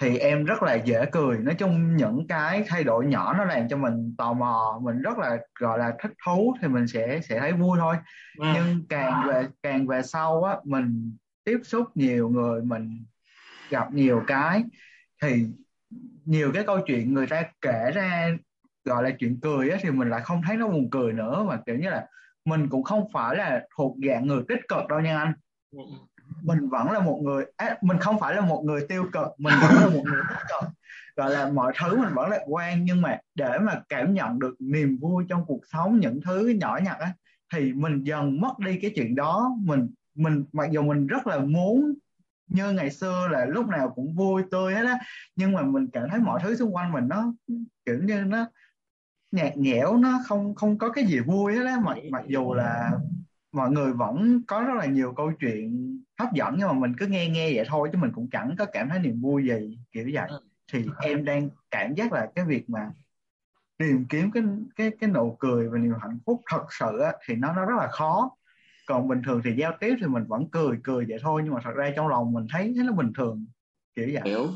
[0.00, 1.38] thì em rất là dễ cười.
[1.38, 5.18] Nói chung những cái thay đổi nhỏ nó làm cho mình tò mò mình rất
[5.18, 7.96] là gọi là thích thú thì mình sẽ sẽ thấy vui thôi.
[8.40, 8.52] À.
[8.54, 13.04] nhưng càng về càng về sau á mình tiếp xúc nhiều người mình
[13.70, 14.64] gặp nhiều cái
[15.22, 15.46] thì
[16.24, 18.30] nhiều cái câu chuyện người ta kể ra
[18.84, 21.44] gọi là chuyện cười á, thì mình lại không thấy nó buồn cười nữa.
[21.48, 22.06] Mà kiểu như là
[22.44, 25.32] mình cũng không phải là thuộc dạng người tích cực đâu nha anh.
[25.72, 25.82] Ừ.
[26.42, 29.54] mình vẫn là một người à, mình không phải là một người tiêu cực mình
[29.62, 30.70] vẫn là một người tích cực.
[31.16, 34.54] Gọi là mọi thứ mình vẫn lạc quan nhưng mà để mà cảm nhận được
[34.58, 37.12] niềm vui trong cuộc sống những thứ nhỏ nhặt á
[37.52, 39.56] thì mình dần mất đi cái chuyện đó.
[39.60, 41.94] Mình mình mặc dù mình rất là muốn
[42.48, 44.98] như ngày xưa là lúc nào cũng vui tươi hết á
[45.36, 47.32] nhưng mà mình cảm thấy mọi thứ xung quanh mình nó
[47.86, 48.46] kiểu như nó
[49.30, 52.90] nhạt nhẽo nó không không có cái gì vui hết á mặc mặc dù là
[53.52, 57.06] mọi người vẫn có rất là nhiều câu chuyện hấp dẫn nhưng mà mình cứ
[57.06, 60.10] nghe nghe vậy thôi chứ mình cũng chẳng có cảm thấy niềm vui gì kiểu
[60.12, 60.28] vậy.
[60.72, 62.90] Thì em đang cảm giác là cái việc mà
[63.78, 64.42] tìm kiếm cái
[64.76, 67.74] cái cái nụ cười và niềm hạnh phúc thật sự á, thì nó nó rất
[67.78, 68.30] là khó.
[68.86, 71.60] Còn bình thường thì giao tiếp thì mình vẫn cười cười vậy thôi nhưng mà
[71.64, 73.46] thật ra trong lòng mình thấy nó bình thường
[73.96, 74.22] kiểu vậy.
[74.24, 74.48] Hiểu.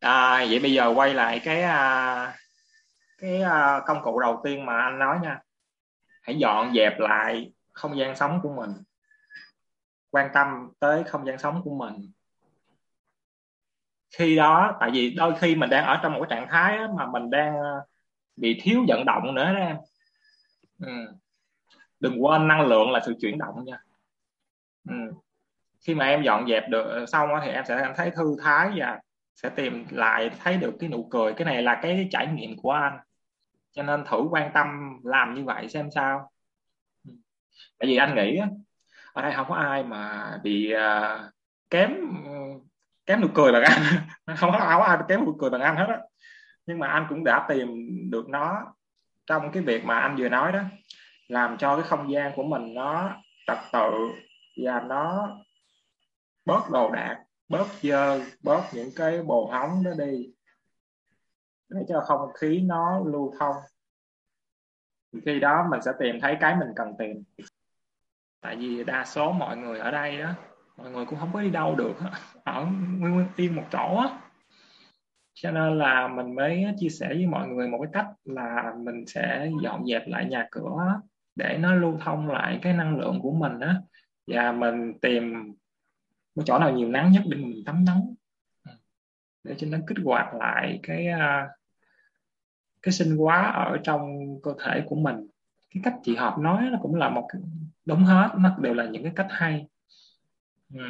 [0.00, 2.36] À, vậy bây giờ quay lại cái à,
[3.24, 5.40] cái à, công cụ đầu tiên mà anh nói nha.
[6.22, 8.70] Hãy dọn dẹp lại không gian sống của mình.
[10.10, 12.10] Quan tâm tới không gian sống của mình.
[14.18, 17.06] Khi đó, tại vì đôi khi mình đang ở trong một cái trạng thái mà
[17.06, 17.72] mình đang à,
[18.36, 19.76] bị thiếu vận động nữa đó em.
[20.78, 21.14] Ừ.
[22.00, 23.78] Đừng quên năng lượng là sự chuyển động nha.
[24.88, 24.94] Ừ.
[25.80, 29.00] khi mà em dọn dẹp được ờ, xong thì em sẽ thấy thư thái và
[29.34, 31.32] sẽ tìm lại, thấy được cái nụ cười.
[31.34, 32.98] Cái này là cái trải nghiệm của anh
[33.74, 36.30] cho nên thử quan tâm làm như vậy xem sao.
[37.08, 37.12] Ừ.
[37.78, 38.40] Tại vì anh nghĩ
[39.12, 41.32] ở đây không có ai mà bị uh,
[41.70, 41.90] kém
[43.06, 43.82] kém nụ cười bằng anh.
[44.36, 45.98] Không có, không có ai kém nụ cười bằng anh hết á.
[46.66, 47.68] Nhưng mà anh cũng đã tìm
[48.10, 48.74] được nó
[49.26, 50.60] trong cái việc mà anh vừa nói đó
[51.28, 53.10] làm cho cái không gian của mình nó
[53.46, 53.90] trật tự
[54.64, 55.28] và nó
[56.44, 60.33] bớt đồ đạc bớt dơ bớt những cái bồ hóng đó đi
[61.74, 63.56] để cho không, khí nó lưu thông.
[65.24, 67.22] Khi đó mình sẽ tìm thấy cái mình cần tìm.
[68.40, 70.34] Tại vì đa số mọi người ở đây đó,
[70.76, 71.94] mọi người cũng không có đi đâu được
[72.44, 74.18] ở nguyên nguyên yên một chỗ á.
[75.34, 79.06] Cho nên là mình mới chia sẻ với mọi người một cái cách là mình
[79.06, 81.00] sẽ dọn dẹp lại nhà cửa
[81.36, 83.80] để nó lưu thông lại cái năng lượng của mình á.
[84.26, 85.54] Và mình tìm
[86.36, 88.14] cái chỗ nào nhiều nắng nhất để mình tắm nắng.
[89.44, 91.48] Để cho nó kích hoạt lại cái à,
[92.84, 94.02] cái sinh hóa ở trong
[94.42, 95.16] cơ thể của mình.
[95.74, 97.28] Cái cách chị hợp nói nó cũng là một
[97.84, 99.66] đúng hết, nó đều là những cái cách hay.
[100.74, 100.80] Ừ.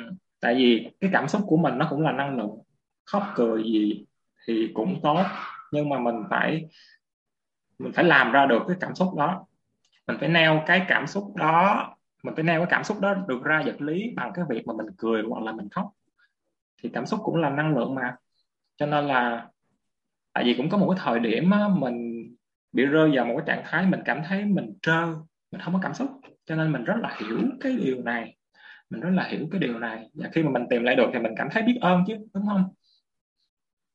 [0.40, 2.58] tại vì cái cảm xúc của mình nó cũng là năng lượng.
[3.04, 4.04] Khóc, cười gì
[4.46, 5.22] thì cũng tốt,
[5.72, 6.68] nhưng mà mình phải
[7.78, 9.46] mình phải làm ra được cái cảm xúc đó.
[10.06, 11.88] Mình phải neo cái cảm xúc đó,
[12.22, 14.74] mình phải neo cái cảm xúc đó được ra vật lý bằng cái việc mà
[14.76, 15.90] mình cười hoặc là mình khóc.
[16.82, 18.16] Thì cảm xúc cũng là năng lượng mà.
[18.76, 19.48] Cho nên là
[20.34, 22.26] tại vì cũng có một cái thời điểm á, mình
[22.72, 25.06] bị rơi vào một cái trạng thái mình cảm thấy mình trơ
[25.52, 26.08] mình không có cảm xúc.
[26.44, 28.36] Cho nên mình rất là hiểu cái điều này.
[28.90, 30.10] Mình rất là hiểu cái điều này.
[30.14, 32.46] Và khi mà mình tìm lại được thì mình cảm thấy biết ơn chứ đúng
[32.46, 32.74] không?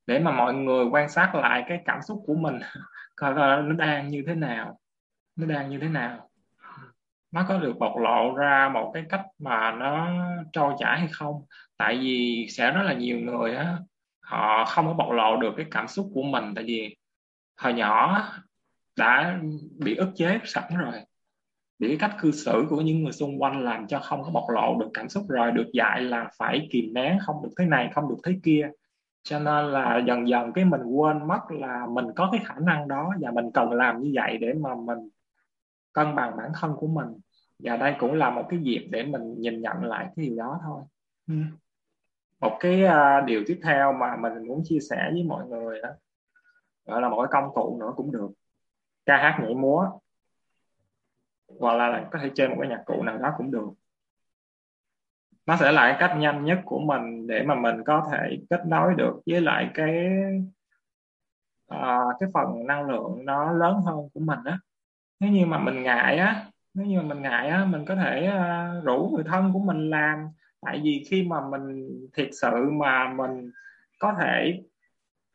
[0.08, 2.60] Để mà mọi người quan sát lại cái cảm xúc của mình
[3.15, 4.80] coi coi nó đang như thế nào.
[5.36, 6.30] Nó đang như thế nào.
[7.32, 10.21] Nó có được bộc lộ ra một cái cách mà nó
[10.54, 11.45] trôi chảy hay không?
[11.78, 13.78] Tại vì sẽ rất là nhiều người á
[14.29, 16.95] họ không có bộc lộ được cái cảm xúc của mình, tại vì
[17.57, 18.23] hồi nhỏ
[18.97, 19.39] đã
[19.79, 20.93] bị ức chế sẵn rồi.
[21.79, 24.43] Bị cái cách cư xử của những người xung quanh làm cho không có bộc
[24.49, 27.89] lộ được cảm xúc rồi, được dạy là phải kìm nén, không được thế này,
[27.93, 28.69] không được thế kia.
[29.23, 32.87] Cho nên là dần dần cái mình quên mất là mình có cái khả năng
[32.87, 35.09] đó và mình cần làm như vậy để mà mình
[35.93, 37.07] cân bằng bản thân của mình.
[37.59, 40.59] Và đây cũng là một cái dịp để mình nhìn nhận lại cái điều đó
[40.63, 40.81] thôi.
[41.27, 41.35] Ừ
[42.39, 45.89] một cái uh, điều tiếp theo mà mình muốn chia sẻ với mọi người đó
[46.86, 48.30] gọi là một cái công cụ nữa cũng được.
[49.06, 49.89] Ca hát nhảy múa.
[51.60, 53.69] Hoặc là có thể chơi một cái nhạc cụ nào đó cũng được.
[55.45, 58.62] Nó sẽ là cái cách nhanh nhất của mình để mà mình có thể kết
[58.65, 60.08] nối được với lại cái
[61.73, 64.60] uh, cái phần năng lượng nó lớn hơn của mình á.
[65.19, 68.30] Nếu như mà mình ngại á nếu như mà mình ngại á mình có thể
[68.30, 70.28] uh, rủ người thân của mình làm
[70.61, 73.51] tại vì khi mà mình, thiệt sự mà mình
[73.99, 74.61] có thể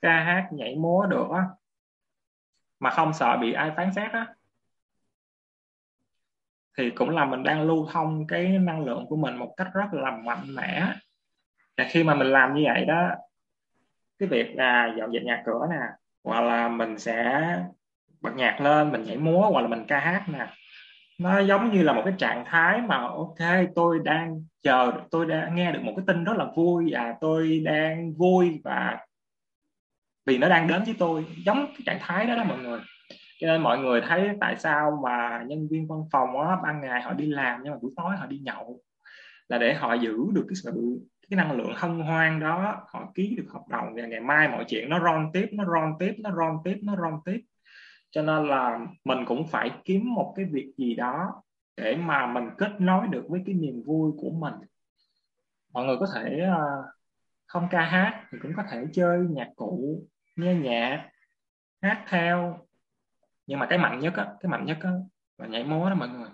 [0.02, 1.42] ca hát, nhảy múa được á,
[2.80, 4.34] mà không sợ bị ai phán xét á,
[6.78, 9.86] thì cũng là mình đang lưu thông cái năng lượng của mình một cách rất
[9.92, 10.92] là mạnh mẽ.
[11.76, 13.10] Và khi mà mình làm như vậy đó,
[14.18, 15.80] cái việc là dọn dẹp nhà cửa nè,
[16.24, 17.40] hoặc là mình sẽ
[18.20, 20.46] bật nhạc lên, mình nhảy múa, hoặc là mình ca hát nè
[21.18, 23.38] nó giống như là một cái trạng thái mà, ok,
[23.74, 27.62] tôi đang chờ, tôi đang nghe được một cái tin rất là vui và tôi
[27.64, 29.06] đang vui và
[30.26, 32.80] vì nó đang đến với tôi, giống cái trạng thái đó đó mọi người.
[33.40, 37.02] Cho nên mọi người thấy tại sao mà nhân viên văn phòng á, ban ngày
[37.02, 38.80] họ đi làm nhưng mà buổi tối họ đi nhậu
[39.48, 41.00] là để họ giữ được cái sự,
[41.30, 44.64] cái năng lượng hân hoan đó, họ ký được hợp đồng và ngày mai mọi
[44.68, 47.40] chuyện nó ron tiếp, nó ron tiếp, nó ron tiếp, nó ron tiếp
[48.14, 51.42] cho nên là mình cũng phải kiếm một cái việc gì đó
[51.76, 54.54] để mà mình kết nối được với cái niềm vui của mình.
[55.72, 56.84] Mọi người có thể uh,
[57.46, 60.02] không ca hát thì cũng có thể chơi nhạc cụ
[60.36, 61.10] nghe nhạc
[61.82, 62.58] hát theo.
[63.46, 64.90] Nhưng mà cái mạnh nhất á cái mạnh nhất á
[65.38, 66.28] là nhảy múa đó mọi người.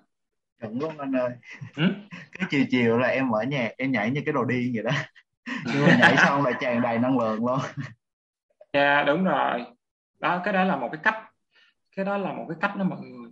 [0.61, 1.31] Chuẩn luôn anh ơi.
[1.77, 1.85] Ừ?
[2.39, 4.91] cái chiều chiều là em ở nhà em nhảy như cái đồ điên vậy đó.
[5.67, 7.59] Nhưng mà nhảy xong là tràn đầy năng lượng luôn.
[8.73, 9.65] Dạ yeah, đúng rồi.
[10.19, 11.30] Đó cái đó là một cái cách
[11.97, 13.31] cái đó là một cái cách đó mọi người.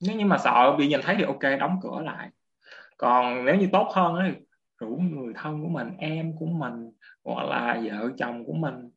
[0.00, 2.30] Nếu như mà sợ bị nhìn thấy thì ok, đóng cửa lại.
[2.96, 4.46] Còn nếu như tốt hơn thì
[4.78, 6.90] rủ người thân của mình, em của mình,
[7.24, 8.90] hoặc là vợ chồng của mình.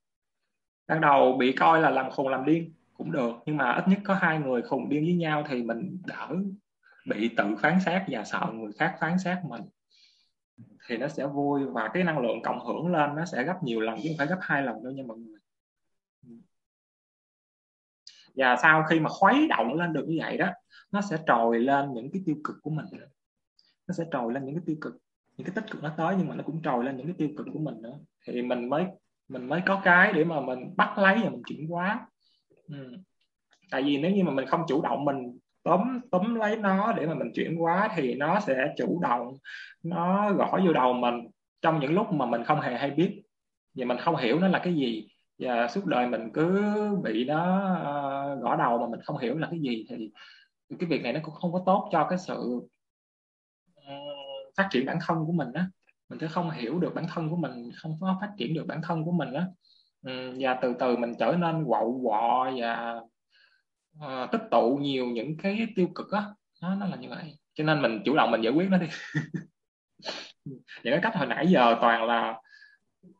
[0.87, 3.99] Ban đầu bị coi là làm khùng làm điên cũng được, nhưng mà ít nhất
[4.03, 6.35] có hai người khùng điên với nhau thì mình đỡ
[7.05, 9.61] bị tự phán xét và sợ người khác phán xét mình.
[10.87, 13.79] Thì nó sẽ vui và cái năng lượng cộng hưởng lên nó sẽ gấp nhiều
[13.79, 15.39] lần chứ không phải gấp hai lần đâu nha mọi người
[18.35, 20.47] và sau khi mà khuấy động lên được như vậy đó,
[20.91, 22.85] nó sẽ trồi lên những cái tiêu cực của mình
[23.89, 24.93] nó sẽ trồi lên những cái tiêu cực,
[25.37, 27.29] những cái tích cực nó tới, nhưng mà nó cũng trồi lên những cái tiêu
[27.37, 27.99] cực của mình nữa.
[28.27, 28.85] Thì mình mới
[29.27, 32.07] mình mới có cái để mà mình bắt lấy và mình chuyển hóa.
[32.67, 32.95] Ừ.
[33.71, 37.07] tại vì nếu như mà mình không chủ động mình tóm tóm lấy nó để
[37.07, 39.37] mà mình chuyển hóa thì nó sẽ chủ động,
[39.83, 41.27] nó gõ vô đầu mình
[41.61, 43.21] trong những lúc mà mình không hề hay biết.
[43.73, 45.07] Và mình không hiểu nó là cái gì
[45.39, 47.71] và suốt đời mình cứ bị nó
[48.33, 50.09] uh, gõ đầu mà mình không hiểu là cái gì thì
[50.79, 52.61] cái việc này nó cũng không có tốt cho cái sự
[53.77, 55.61] uh, phát triển bản thân của mình đó
[56.09, 58.81] mình sẽ không hiểu được bản thân của mình không có phát triển được bản
[58.83, 59.41] thân của mình đó
[60.01, 63.01] um, ừ, và từ từ mình trở nên quậu quọ và
[64.05, 66.23] uh, tích tụ nhiều những cái tiêu cực á.
[66.61, 67.37] Nó nó là như vậy.
[67.53, 68.87] Cho nên mình chủ động mình giải quyết nó đi.
[70.83, 72.41] Những cái cách hồi nãy giờ toàn là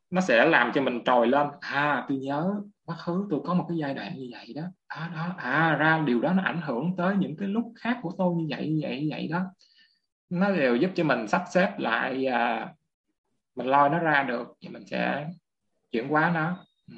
[0.09, 1.47] nó sẽ làm cho mình trồi lên.
[1.59, 4.63] À tôi nhớ quá khứ tôi có một cái giai đoạn như vậy đó.
[4.87, 8.11] À, đó à ra điều đó nó ảnh hưởng tới những cái lúc khác của
[8.17, 9.41] tôi như vậy như vậy như vậy đó.
[10.29, 12.73] Nó đều giúp cho mình sắp xếp lại à,
[13.55, 15.27] mình lôi nó ra được thì mình sẽ
[15.91, 16.65] chuyển hóa nó.
[16.87, 16.95] Ừ.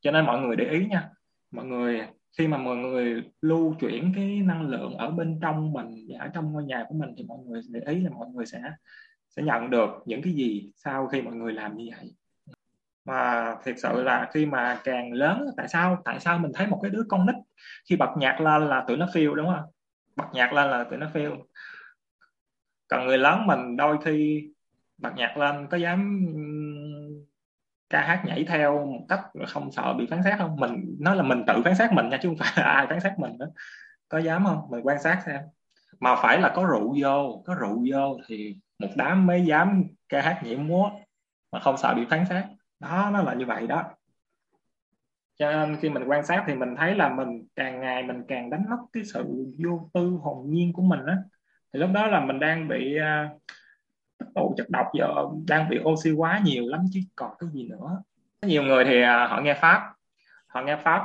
[0.00, 1.08] cho nên mọi người để ý nha.
[1.50, 2.00] Mọi người
[2.38, 6.28] khi mà mọi người lưu chuyển cái năng lượng ở bên trong mình và ở
[6.34, 8.62] trong ngôi nhà của mình thì mọi người để ý là mọi người sẽ
[9.36, 12.14] sẽ nhận được những cái gì sau khi mọi người làm như vậy.
[13.04, 16.02] Mà thật sự là khi mà càng lớn, tại sao?
[16.04, 17.36] Tại sao mình thấy một cái đứa con nít
[17.88, 19.70] khi bật nhạc lên là tụi nó phiêu đúng không?
[20.16, 21.36] Bật nhạc lên là tụi nó phiêu
[22.88, 24.48] còn người lớn mình đôi khi
[24.98, 26.26] bật nhạc lên có dám,
[27.90, 30.56] ca hát nhảy theo một cách không sợ bị phán xét không?
[30.56, 33.00] Mình, nói là mình tự phán xét mình nha, chứ không phải là ai phán
[33.00, 33.46] xét mình đó
[34.08, 34.66] có dám không?
[34.70, 35.40] Mình quan sát xem.
[36.00, 40.22] Mà phải là có rượu vô, có rượu vô thì một đám mới dám ca
[40.22, 40.90] hát nhảy múa
[41.52, 42.44] mà không sợ bị phán xét.
[42.80, 43.84] Đó nó là như vậy đó.
[45.38, 48.50] Cho nên khi mình quan sát thì mình thấy là mình càng ngày mình càng
[48.50, 51.16] đánh mất cái sự vô tư hồn nhiên của mình á.
[51.72, 53.30] Thì lúc đó là mình đang bị à,
[54.24, 55.14] uh, tụ chất độc giờ
[55.48, 58.02] đang bị oxy quá nhiều lắm chứ còn cái gì nữa.
[58.42, 59.94] Nhiều người thì uh, họ nghe pháp.
[60.46, 61.02] Họ nghe pháp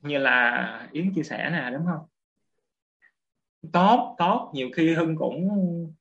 [0.00, 2.06] như là yến chia sẻ nè đúng không?
[3.72, 4.50] Tốt tốt.
[4.54, 5.48] Nhiều khi hưng cũng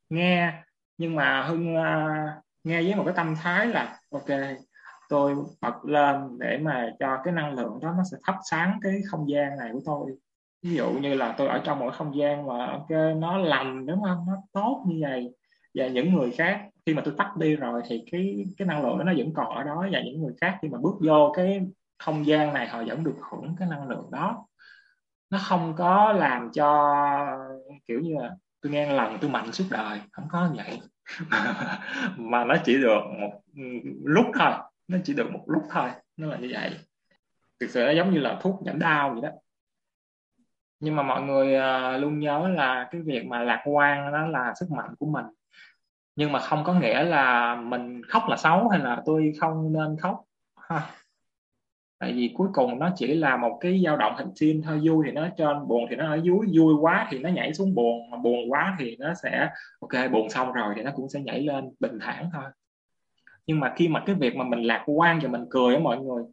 [0.09, 0.64] nghe
[0.97, 4.27] nhưng mà hưng uh, nghe với một cái tâm thái là ok
[5.09, 9.01] tôi bật lên để mà cho cái năng lượng đó nó sẽ thắp sáng cái
[9.07, 10.11] không gian này của tôi.
[10.61, 14.01] Ví dụ như là tôi ở trong một không gian mà ok nó lành đúng
[14.01, 14.25] không?
[14.27, 15.35] Nó tốt như vậy.
[15.73, 18.97] Và những người khác khi mà tôi tắt đi rồi thì cái cái năng lượng
[18.97, 19.87] đó nó vẫn còn ở đó.
[19.91, 21.61] Và những người khác khi mà bước vô cái
[21.99, 24.47] không gian này họ vẫn được hưởng cái năng lượng đó.
[25.29, 26.95] Nó không có làm cho
[27.87, 29.99] kiểu như là tôi nghe lần tôi mạnh suốt đời.
[30.11, 30.81] Không có như vậy.
[32.17, 33.41] mà nó chỉ được một,
[34.03, 34.51] lúc thôi.
[34.87, 35.89] Nó chỉ được một lúc thôi.
[36.17, 36.71] Nó là như vậy.
[37.59, 39.29] Thực sự nó giống như là thuốc giảm đau vậy đó.
[40.79, 44.53] Nhưng mà mọi người à, luôn nhớ là cái việc mà lạc quan đó là
[44.59, 45.25] sức mạnh của mình.
[46.15, 49.97] Nhưng mà không có nghĩa là mình khóc là xấu hay là tôi không nên
[50.01, 50.23] khóc.
[50.55, 50.89] Ha
[51.99, 55.05] tại vì cuối cùng nó chỉ là một cái dao động hình sin thôi, vui
[55.05, 58.09] thì nó trên, buồn thì nó ở dưới, vui quá thì nó nhảy xuống buồn,
[58.09, 61.41] mà buồn quá thì nó sẽ, ok, buồn xong rồi thì nó cũng sẽ nhảy
[61.41, 62.43] lên bình thản thôi.
[63.47, 65.97] Nhưng mà khi mà cái việc mà mình lạc quan và mình cười với mọi
[65.97, 66.23] người,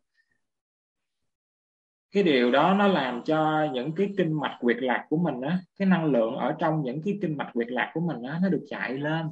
[2.13, 5.59] cái điều đó nó làm cho những cái kinh mạch quyệt lạc của mình á,
[5.79, 8.49] cái năng lượng ở trong những cái kinh mạch quyệt lạc của mình á, nó
[8.49, 9.27] được chạy lên,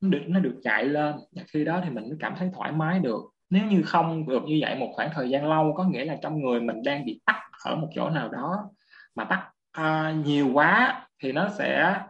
[0.00, 1.14] nó được nó được chạy lên.
[1.32, 4.42] Và khi đó thì mình mới cảm thấy thoải mái được nếu như không được
[4.46, 7.20] như vậy một khoảng thời gian lâu có nghĩa là trong người mình đang bị
[7.26, 8.70] tắc ở một chỗ nào đó
[9.14, 9.48] mà tắc
[9.80, 12.00] uh, nhiều quá thì nó sẽ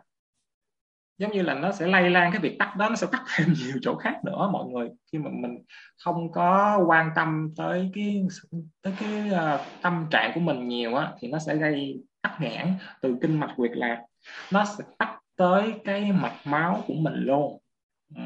[1.18, 3.54] giống như là nó sẽ lây lan cái việc tắt đó nó sẽ tắt thêm
[3.58, 4.88] nhiều chỗ khác nữa mọi người.
[5.12, 5.58] Khi mà mình
[6.04, 8.26] không có quan tâm tới cái
[8.82, 12.74] tới cái uh, tâm trạng của mình nhiều á thì nó sẽ gây tắc nghẽn
[13.02, 14.02] từ kinh mạch quyệt lạc.
[14.52, 17.60] Nó sẽ tắt tới cái mạch máu của mình luôn.
[18.16, 18.22] Ừ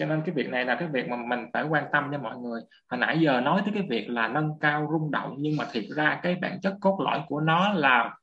[0.00, 2.36] cho nên cái việc này là cái việc mà mình phải quan tâm cho mọi
[2.38, 2.60] người.
[2.88, 5.84] Hồi nãy giờ nói tới cái việc là nâng cao rung động nhưng mà thiệt
[5.96, 8.16] ra cái bản chất cốt lõi của nó là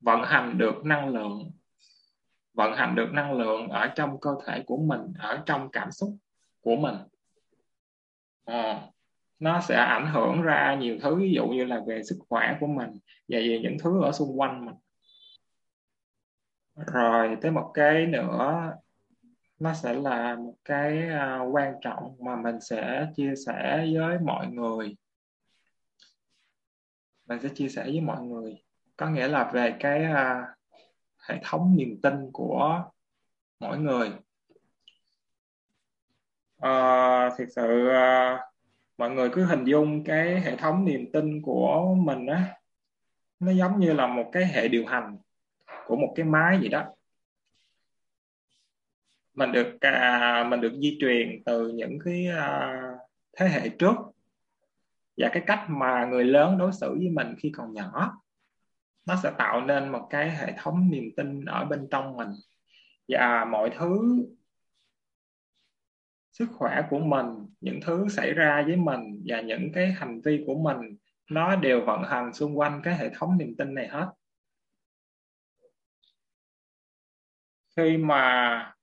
[0.00, 1.50] vận hành được năng lượng
[2.54, 6.16] vận hành được năng lượng ở trong cơ thể của mình ở trong cảm xúc
[6.60, 6.94] của mình.
[8.44, 8.82] À,
[9.38, 12.66] nó sẽ ảnh hưởng ra nhiều thứ ví dụ như là về sức khỏe của
[12.66, 12.90] mình
[13.28, 14.74] và về những thứ ở xung quanh mình.
[16.92, 18.72] Rồi tới một cái nữa
[19.58, 24.46] nó sẽ là một cái uh, quan trọng mà mình sẽ chia sẻ với mọi
[24.46, 24.96] người.
[27.26, 28.62] Mình sẽ chia sẻ với mọi người.
[28.96, 30.48] Có nghĩa là về cái uh,
[31.28, 32.84] hệ thống niềm tin của
[33.60, 34.10] mỗi người.
[36.60, 38.40] Ờ, à, thực sự uh,
[38.98, 42.54] mọi người cứ hình dung cái hệ thống niềm tin của mình á
[43.40, 45.18] nó giống như là một cái hệ điều hành
[45.86, 46.95] của một cái máy vậy đó
[49.36, 52.82] mình được à, mình được di truyền từ những cái à,
[53.36, 53.96] thế hệ trước.
[55.16, 58.20] Và cái cách mà người lớn đối xử với mình khi còn nhỏ
[59.06, 62.28] nó sẽ tạo nên một cái hệ thống niềm tin ở bên trong mình.
[63.08, 64.16] Và mọi thứ
[66.32, 67.26] sức khỏe của mình
[67.60, 70.96] những thứ xảy ra với mình và những cái hành vi của mình
[71.30, 74.06] nó đều vận hành xung quanh cái hệ thống niềm tin này hết.
[77.76, 78.75] Khi mà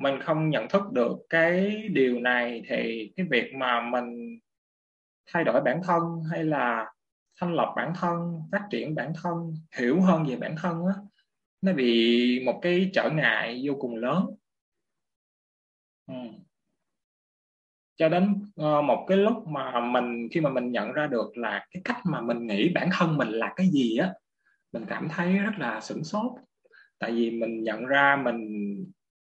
[0.00, 4.38] mình không nhận thức được cái điều này thì cái việc mà mình
[5.26, 6.92] thay đổi bản thân hay là
[7.40, 10.94] thanh lọc bản thân phát triển bản thân hiểu hơn về bản thân á
[11.60, 14.26] nó bị một cái trở ngại vô cùng lớn
[16.06, 16.14] ừ.
[17.96, 21.66] cho đến uh, một cái lúc mà mình khi mà mình nhận ra được là
[21.70, 24.14] cái cách mà mình nghĩ bản thân mình là cái gì á
[24.72, 26.32] mình cảm thấy rất là sửng sốt
[26.98, 28.46] tại vì mình nhận ra mình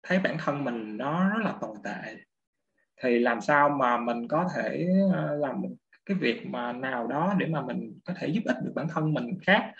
[0.04, 2.16] thấy bản thân mình nó rất là tồi tệ
[3.04, 5.62] thì làm sao mà mình có thể ờ, làm
[6.06, 9.14] cái việc mà nào đó để mà mình có thể giúp ích được bản thân
[9.14, 9.72] mình khác?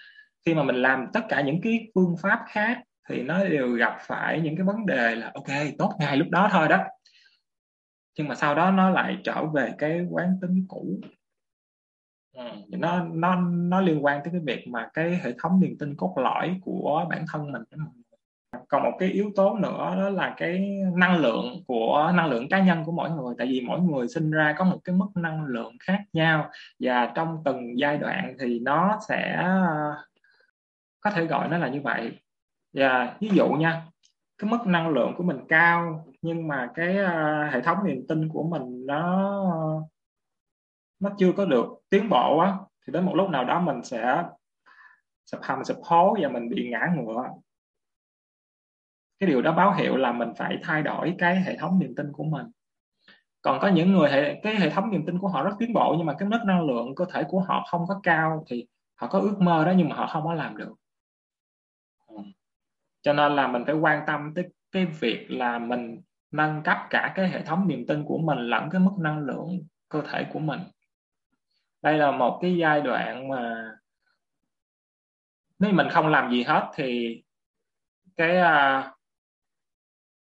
[0.46, 3.98] Khi mà mình làm tất cả những cái phương pháp khác thì nó đều gặp
[4.02, 6.84] phải những cái vấn đề là ok tốt ngay lúc đó thôi đó.
[8.18, 11.00] Nhưng mà sau đó nó lại trở về cái quán tính cũ.
[12.34, 15.96] Ừ, nó nó nó liên quan tới cái việc mà cái hệ thống niềm tin
[15.96, 17.64] cốt lõi của bản thân mình
[18.68, 22.60] còn một cái yếu tố nữa đó là cái năng lượng của năng lượng cá
[22.60, 23.36] nhân của mỗi người.
[23.38, 26.50] Tại vì mỗi người sinh ra có một cái mức năng lượng khác nhau.
[26.80, 29.48] Và trong từng giai đoạn thì nó sẽ
[31.00, 32.20] có thể gọi nó là như vậy.
[32.74, 33.86] Và ví dụ nha
[34.38, 38.30] cái mức năng lượng của mình cao nhưng mà cái uh, hệ thống niềm tin
[38.30, 39.44] của mình nó
[41.00, 42.54] nó chưa có được tiến bộ á
[42.88, 44.24] thì đến một lúc nào đó mình sẽ
[45.26, 47.30] sập hầm sập hố và mình bị ngã ngựa
[49.22, 52.12] cái điều đó báo hiệu là mình phải thay đổi cái hệ thống niềm tin
[52.12, 52.46] của mình.
[53.42, 55.96] Còn có những người hệ cái hệ thống niềm tin của họ rất tiến bộ
[55.98, 59.08] nhưng mà cái mức năng lượng cơ thể của họ không có cao thì họ
[59.08, 60.74] có ước mơ đó nhưng mà họ không có làm được.
[62.08, 62.16] Ừ.
[63.02, 66.02] Cho nên là mình phải quan tâm tới cái việc là mình
[66.32, 69.60] nâng cấp cả cái hệ thống niềm tin của mình lẫn cái mức năng lượng
[69.90, 70.60] cơ thể của mình.
[71.82, 73.72] Đây là một cái giai đoạn mà
[75.60, 77.22] nếu mình không làm gì hết thì
[78.18, 79.01] cái uh,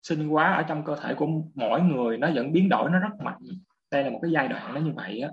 [0.03, 3.09] sinh hóa ở trong cơ thể của mỗi người nó vẫn biến đổi nó rất
[3.23, 3.39] mạnh.
[3.91, 5.29] Đây là một cái giai đoạn nó như vậy á.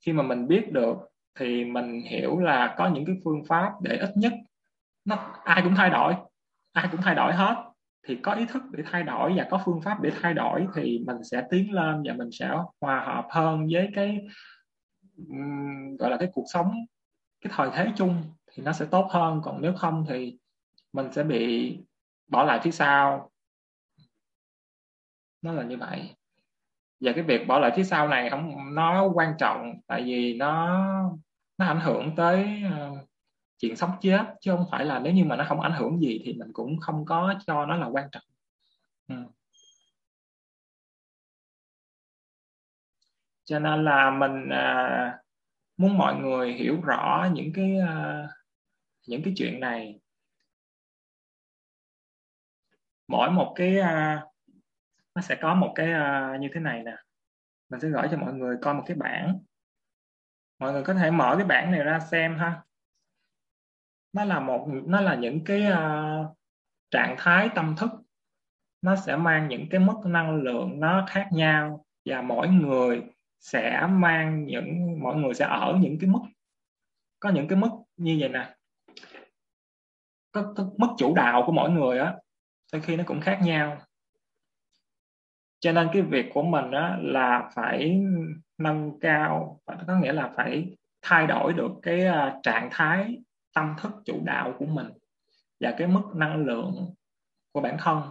[0.00, 0.96] Khi mà mình biết được
[1.38, 4.32] thì mình hiểu là có những cái phương pháp để ít nhất
[5.04, 6.14] nó ai cũng thay đổi
[6.72, 7.54] ai cũng thay đổi hết.
[8.06, 11.04] Thì có ý thức để thay đổi và có phương pháp để thay đổi thì
[11.06, 12.50] mình sẽ tiến lên và mình sẽ
[12.80, 14.20] hòa hợp hơn với cái
[15.28, 16.72] um, gọi là cái cuộc sống
[17.40, 19.40] cái thời thế chung thì nó sẽ tốt hơn.
[19.44, 20.38] Còn nếu không thì
[20.92, 21.78] mình sẽ bị
[22.32, 23.30] bỏ lại phía sau.
[25.42, 26.16] Nó là như vậy.
[27.00, 30.78] Và cái việc bỏ lại phía sau này không nó quan trọng tại vì nó
[31.58, 32.98] nó ảnh hưởng tới uh,
[33.58, 36.20] chuyện sống chết chứ không phải là nếu như mà nó không ảnh hưởng gì
[36.24, 38.24] thì mình cũng không có cho nó là quan trọng.
[39.08, 39.16] Ừ.
[43.44, 45.18] cho nên là mình à,
[45.76, 48.28] muốn mọi người hiểu rõ những cái à,
[49.06, 50.00] những cái chuyện này.
[53.12, 54.24] Mỗi một cái à,
[55.14, 56.96] nó sẽ có một cái à, như thế này nè.
[57.68, 59.38] Mình sẽ gửi cho mọi người coi một cái bảng.
[60.58, 62.62] Mọi người có thể mở cái bảng này ra xem ha.
[64.12, 66.36] Nó là một nó là những cái uh,
[66.90, 67.90] trạng thái tâm thức.
[68.82, 73.02] Nó sẽ mang những cái mức năng lượng nó khác nhau và mỗi người
[73.40, 76.20] sẽ mang những mọi người sẽ ở những cái mức
[77.20, 78.56] có những cái mức như vậy nè.
[80.32, 82.16] Có, có mức chủ đạo của mỗi người á
[82.72, 83.78] đôi khi nó cũng khác nhau.
[85.60, 88.00] Cho nên cái việc của mình đó là phải
[88.58, 93.18] nâng cao có nghĩa là phải thay đổi được cái à, trạng thái
[93.54, 94.86] tâm thức chủ đạo của mình
[95.60, 96.94] và cái mức năng lượng
[97.52, 98.02] của bản thân.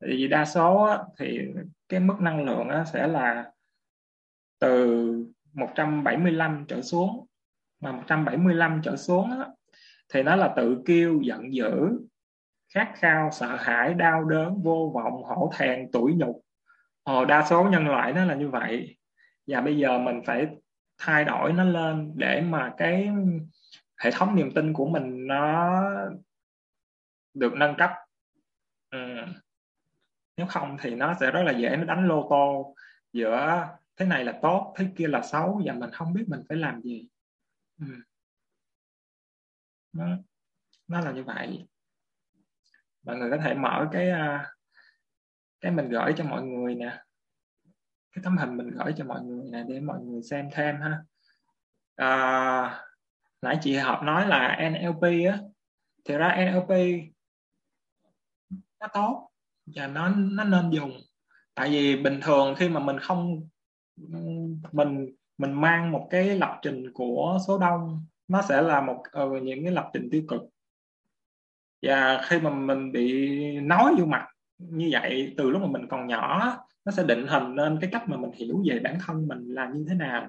[0.00, 1.38] Vì đa số á, thì
[1.88, 3.52] cái mức năng lượng á, sẽ là
[4.58, 5.14] từ
[5.52, 7.26] 175 trở xuống.
[7.80, 9.46] Mà 175 trở xuống á,
[10.08, 11.98] thì nó là tự kiêu giận dữ
[12.74, 16.40] khát khao sợ hãi đau đớn vô vọng hổ thẹn tủi nhục.
[17.02, 18.96] Ờ, đa số nhân loại nó là như vậy.
[19.46, 20.46] Và bây giờ mình phải
[20.98, 23.10] thay đổi nó lên để mà cái
[24.00, 25.82] hệ thống niềm tin của mình nó
[27.34, 27.90] được nâng cấp.
[28.90, 28.98] Ừ.
[30.36, 32.74] nếu không thì nó sẽ rất là dễ nó đánh lô tô
[33.12, 36.58] giữa thế này là tốt thế kia là xấu và mình không biết mình phải
[36.58, 37.08] làm gì.
[37.80, 37.86] Ừ.
[39.92, 40.06] nó,
[40.88, 41.66] nó là như vậy
[43.10, 44.52] mọi người có thể mở cái à,
[45.60, 46.98] cái mình gửi cho mọi người nè.
[48.12, 50.98] Cái tấm hình mình gửi cho mọi người nè để mọi người xem thêm ha.
[51.96, 52.84] À,
[53.42, 55.38] nãy chị hợp nói là NLP á.
[56.04, 56.70] Thì ra NLP
[58.80, 59.30] nó tốt
[59.76, 60.92] và nó nó nên dùng.
[61.54, 63.48] Tại vì bình thường khi mà mình không
[64.72, 69.42] mình mình mang một cái lập trình của số đông nó sẽ là một uh,
[69.42, 70.42] những cái lập trình tiêu cực
[71.82, 74.26] và khi mà mình bị nói vô mặt
[74.58, 78.08] như vậy, từ lúc mà mình còn nhỏ nó sẽ định hình nên cái cách
[78.08, 80.28] mà mình hiểu về bản thân mình là như thế nào.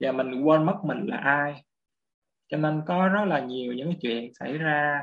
[0.00, 1.64] Và mình quên mất mình là ai.
[2.48, 5.02] Cho nên có rất là nhiều những cái chuyện xảy ra.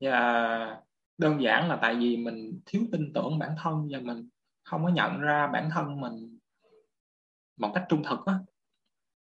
[0.00, 0.80] Và
[1.18, 4.28] đơn giản là tại vì mình thiếu tin tưởng bản thân và mình
[4.64, 6.38] không có nhận ra bản thân mình
[7.56, 8.34] một cách trung thực á.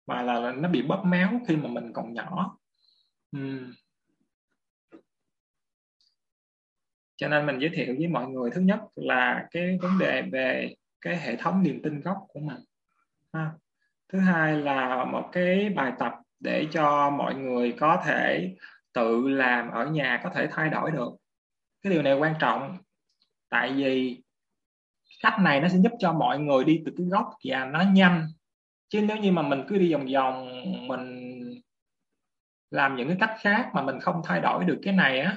[0.07, 2.59] Mà là nó bị bóp méo khi mà mình còn nhỏ.
[3.37, 3.72] Uhm.
[7.18, 10.74] Cho nên mình giới thiệu với mọi người, thứ nhất là cái vấn đề về
[11.00, 12.60] cái hệ thống niềm tin gốc của mình,
[13.32, 13.50] ha.
[14.12, 18.54] thứ hai là một cái bài tập để cho mọi người có thể
[18.92, 21.10] tự làm ở nhà có thể thay đổi được
[21.82, 22.78] cái điều này quan trọng,
[23.48, 24.22] tại vì
[25.22, 28.26] cách này nó sẽ giúp cho mọi người đi từ cái gốc và nó nhanh
[28.88, 31.34] chứ nếu như mà mình cứ đi vòng vòng, mình
[32.70, 35.36] làm những cái cách khác mà mình không thay đổi được cái này á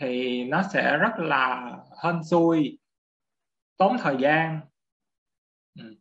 [0.00, 1.72] thì nó sẽ rất là
[2.04, 2.78] hên xui,
[3.76, 4.60] tốn thời gian
[5.78, 5.94] ừ.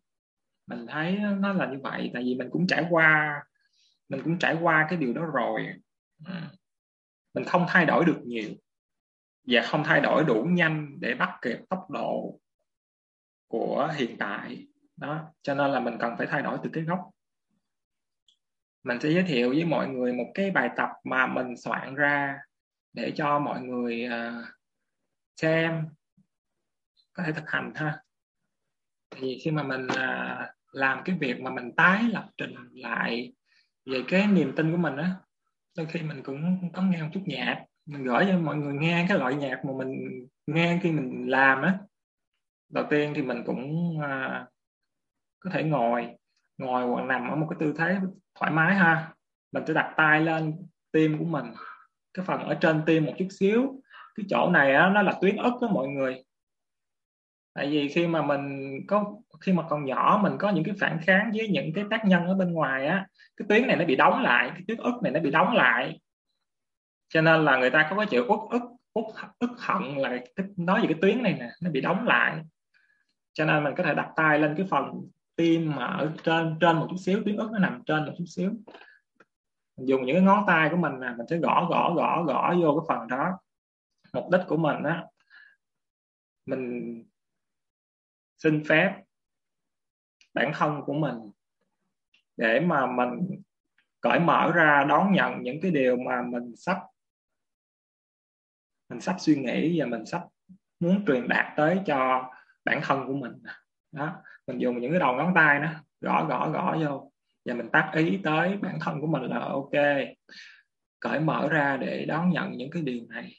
[0.67, 3.41] mình thấy nó là như vậy, tại vì mình cũng trải qua,
[4.09, 5.67] mình cũng trải qua cái điều đó rồi
[6.25, 6.33] ừ.
[7.33, 8.49] mình không thay đổi được nhiều
[9.47, 12.39] và không thay đổi đủ nhanh để bắt kịp tốc độ
[13.47, 17.11] của hiện tại đó, cho nên là mình cần phải thay đổi từ cái gốc
[18.83, 22.39] mình sẽ giới thiệu với mọi người một cái bài tập mà mình soạn ra
[22.93, 24.45] để cho mọi người uh,
[25.41, 25.85] xem
[27.13, 28.03] có thể thực hành ha.
[29.11, 33.33] Thì khi mà mình uh, làm cái việc mà mình tái lập trình lại
[33.85, 35.15] về cái niềm tin của mình á
[35.77, 37.65] đôi khi mình cũng có nghe một chút nhạc.
[37.85, 39.91] Mình gửi cho mọi người nghe cái loại nhạc mà mình
[40.47, 41.79] nghe khi mình làm á.
[42.69, 44.47] Đầu tiên thì mình cũng uh,
[45.39, 46.09] có thể ngồi
[46.57, 47.99] ngồi hoặc nằm ở một cái tư thế
[48.35, 49.13] thoải mái ha.
[49.51, 51.45] Mình sẽ đặt tay lên tim của mình
[52.19, 53.81] cái phần ở trên tim một chút xíu.
[54.15, 56.23] Cái chỗ này á, nó là tuyến ức đó mọi người.
[57.53, 60.99] Tại vì khi mà mình có khi mà còn nhỏ mình có những cái phản
[61.01, 63.07] kháng với những cái tác nhân ở bên ngoài á
[63.37, 65.99] cái tuyến này nó bị đóng lại cái tuyến ức này nó bị đóng lại.
[67.09, 68.61] Cho nên là người ta có cái chữ uất ức
[68.93, 69.05] uất
[69.39, 72.41] ức hận là cái, nói về cái tuyến này nè nó bị đóng lại.
[73.33, 76.75] Cho nên mình có thể đặt tay lên cái phần tim mà ở trên trên
[76.75, 78.51] một chút xíu tuyến ức nó nằm trên một chút xíu
[79.79, 82.55] mình dùng những cái ngón tay của mình nè, mình sẽ gõ gõ gõ gõ
[82.61, 83.39] vô cái phần đó.
[84.13, 85.05] Mục đích của mình á,
[86.45, 87.03] mình
[88.37, 89.03] xin phép
[90.33, 91.15] bản thân của mình
[92.37, 93.41] để mà mình
[94.01, 96.77] cởi mở ra đón nhận những cái điều mà mình sắp
[98.89, 100.23] mình sắp suy nghĩ và mình sắp
[100.79, 102.29] muốn truyền đạt tới cho
[102.65, 103.43] bản thân của mình.
[103.91, 105.69] Đó, mình dùng những cái đầu ngón tay đó,
[106.01, 107.08] gõ gõ gõ vô
[107.45, 109.71] và mình tác ý tới bản thân của mình là ok
[110.99, 113.31] cởi mở ra để đón nhận những cái điều này.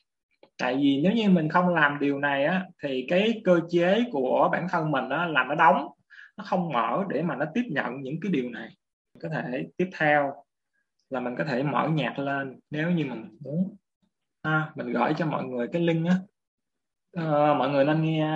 [0.58, 4.48] Tại vì nếu như mình không làm điều này á thì cái cơ chế của
[4.52, 5.88] bản thân mình á là nó đóng
[6.36, 8.68] nó không mở để mà nó tiếp nhận những cái điều này.
[9.22, 10.32] Có thể tiếp theo
[11.10, 12.60] là mình có thể mở nhạc lên.
[12.70, 13.76] Nếu như mình muốn
[14.42, 16.14] à, mình gửi cho mọi người cái link á.
[17.12, 18.28] À, mọi người nên nghe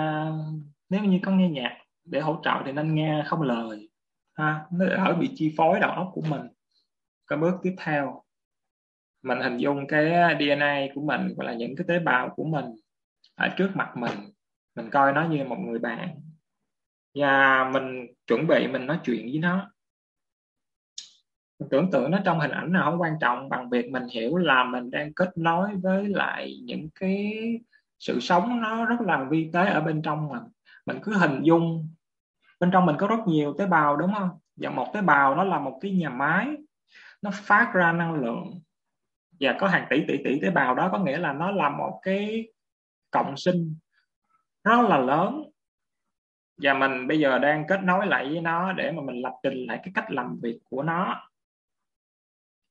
[0.89, 3.84] nếu như có nghe nhạc để hỗ trợ thì nên nghe không lời
[4.35, 6.41] ha, nó ở bị chi phối đầu óc của mình.
[7.27, 8.23] Cái bước tiếp theo,
[9.23, 12.65] mình hình dung cái DNA của mình, gọi là những cái tế bào của mình
[13.35, 14.11] ở trước mặt mình
[14.75, 16.09] mình coi nó như một người bạn.
[17.15, 19.71] Và mình chuẩn bị mình nói chuyện với nó.
[21.59, 24.37] Mình tưởng tượng nó trong hình ảnh nào không quan trọng, bằng việc mình hiểu
[24.37, 27.33] là mình đang kết nối với lại những cái
[27.99, 30.43] sự sống nó rất là vi tế ở bên trong mình.
[30.85, 31.89] Mình cứ hình dung
[32.59, 34.29] bên trong mình có rất nhiều tế bào, đúng không?
[34.55, 36.47] Và một tế bào nó là một cái nhà máy,
[37.21, 38.61] nó phát ra năng lượng.
[39.39, 41.99] Và có hàng tỷ tỷ tỷ tế bào đó có nghĩa là nó là một
[42.03, 42.47] cái
[43.11, 43.75] cộng sinh
[44.63, 45.43] rất là lớn.
[46.61, 49.65] Và mình bây giờ đang kết nối lại với nó để mà mình lập trình
[49.67, 51.29] lại cái cách làm việc của nó.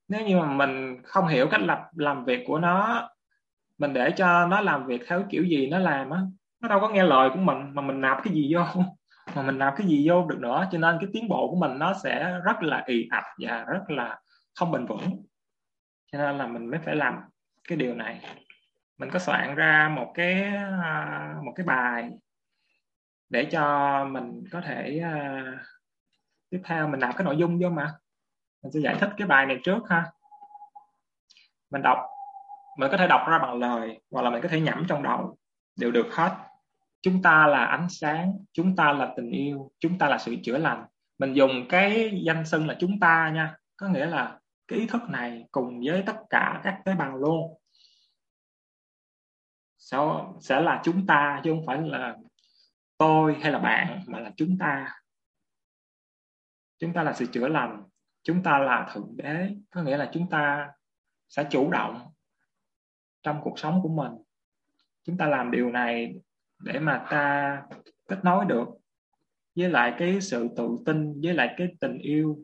[0.09, 3.09] Nếu như mà mình không hiểu cách lập, làm việc của nó,
[3.78, 6.20] mình để cho nó làm việc theo kiểu gì nó làm á,
[6.61, 8.64] nó đâu có nghe lời của mình mà mình nạp cái gì vô
[9.35, 11.79] mà mình làm cái gì vô được nữa cho nên cái tiến bộ của mình
[11.79, 14.20] nó sẽ rất là ì ạch và rất là
[14.55, 15.22] không bền vững.
[16.12, 17.20] Cho nên là mình mới phải làm
[17.68, 18.20] cái điều này.
[18.99, 20.43] Mình có soạn ra một cái
[20.83, 22.11] à, một cái bài
[23.29, 25.61] để cho mình có thể uh,
[26.51, 27.95] tiếp theo mình làm cái nội dung vô mà.
[28.62, 30.05] Mình sẽ giải thích cái bài này trước ha.
[31.70, 31.99] Mình đọc
[32.79, 35.37] mình có thể đọc ra bằng lời hoặc là mình có thể nhẩm trong đầu.
[35.77, 36.31] Đều được hết
[37.05, 40.59] chúng ta là ánh sáng chúng ta là tình yêu chúng ta là sự chữa
[40.59, 40.87] lành.
[41.19, 43.57] Mình dùng cái danh xưng là chúng ta nha.
[43.77, 47.59] Có nghĩa là cái ý thức này cùng với tất cả các tế bào luôn.
[49.79, 49.99] Sẽ,
[50.41, 52.17] sẽ là chúng ta chứ không phải là
[52.99, 54.89] tôi hay là bạn mà là chúng ta.
[56.79, 57.83] Chúng ta là sự chữa lành
[58.23, 59.55] chúng ta là thượng đế.
[59.71, 60.71] Có nghĩa là chúng ta
[61.29, 62.13] sẽ chủ động
[63.23, 64.13] trong cuộc sống của mình.
[65.05, 66.15] Chúng ta làm điều này
[66.65, 67.62] để mà ta
[68.09, 68.69] kết nối được
[69.57, 72.39] với lại cái sự tự tin, với lại cái tình yêu,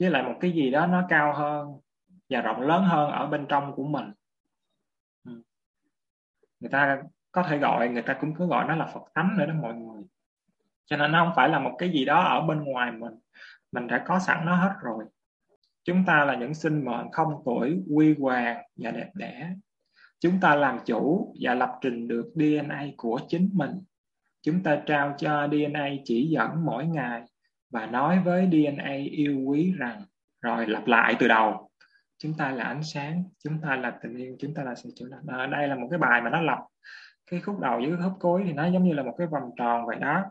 [0.00, 1.68] với lại một cái gì đó nó cao hơn
[2.28, 4.12] và rộng lớn hơn ở bên trong của mình.
[5.24, 5.42] Ừ.
[6.60, 7.02] Người ta
[7.32, 9.74] có thể gọi, người ta cũng cứ gọi nó là Phật tánh nữa đó mọi
[9.74, 10.02] người.
[10.84, 13.14] Cho nên nó không phải là một cái gì đó ở bên ngoài mình.
[13.72, 15.04] Mình đã có sẵn nó hết rồi.
[15.84, 19.54] Chúng ta là những sinh mệnh không tuổi quy hoàng và đẹp đẽ
[20.22, 23.70] chúng ta làm chủ và lập trình được DNA của chính mình.
[24.42, 27.22] Chúng ta trao cho DNA chỉ dẫn mỗi ngày
[27.70, 30.02] và nói với DNA yêu quý rằng
[30.40, 31.70] rồi lặp lại từ đầu.
[32.18, 35.06] Chúng ta là ánh sáng chúng ta là tình yêu chúng ta là sự chữa
[35.10, 35.22] lành.
[35.26, 36.58] À, đây là một cái bài mà nó lặp
[37.30, 39.86] cái khúc đầu với khúc cuối thì nó giống như là một cái vòng tròn
[39.86, 40.24] vậy đó.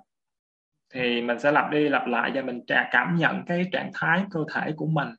[0.94, 4.26] Thì mình sẽ lặp đi lặp lại và mình trả cảm nhận cái trạng thái
[4.32, 5.10] cơ thể của mình.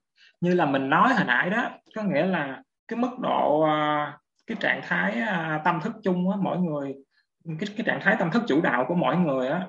[0.41, 4.22] Như là mình nói hồi nãy đó có nghĩa là cái mức độ uh,
[4.53, 6.95] cái trạng thái à, tâm thức chung á, mỗi người,
[7.45, 9.67] cái cái trạng thái tâm thức chủ đạo của mỗi người á,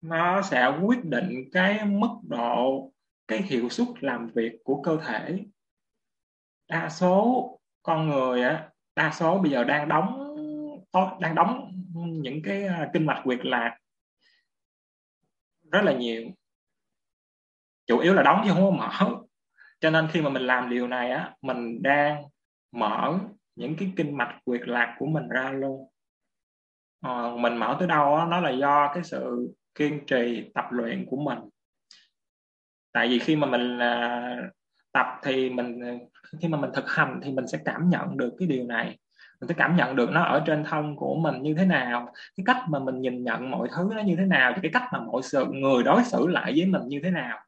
[0.00, 2.90] nó sẽ quyết định cái mức độ,
[3.28, 5.44] cái hiệu suất làm việc của cơ thể.
[6.68, 7.48] Đa số
[7.82, 10.28] con người á, đa số bây giờ đang đóng
[11.20, 13.76] đang đóng những cái à, kinh mạch quyệt lạc
[15.72, 16.22] rất là nhiều.
[17.86, 19.22] Chủ yếu là đóng chứ không có mở.
[19.80, 22.22] Cho nên khi mà mình làm điều này á, mình đang
[22.72, 23.18] mở
[23.56, 25.88] những cái kinh mạch quyệt lạc của mình ra luôn.
[27.00, 31.06] À, mình mở tới đâu đó nó là do cái sự kiên trì tập luyện
[31.10, 31.38] của mình.
[32.92, 34.36] Tại vì khi mà mình à,
[34.92, 35.98] tập thì mình
[36.40, 38.98] khi mà mình thực hành thì mình sẽ cảm nhận được cái điều này.
[39.40, 42.44] Mình sẽ cảm nhận được nó ở trên thân của mình như thế nào cái
[42.46, 45.22] cách mà mình nhìn nhận mọi thứ nó như thế nào cái cách mà mọi
[45.22, 47.38] sự người đối xử lại với mình như thế nào.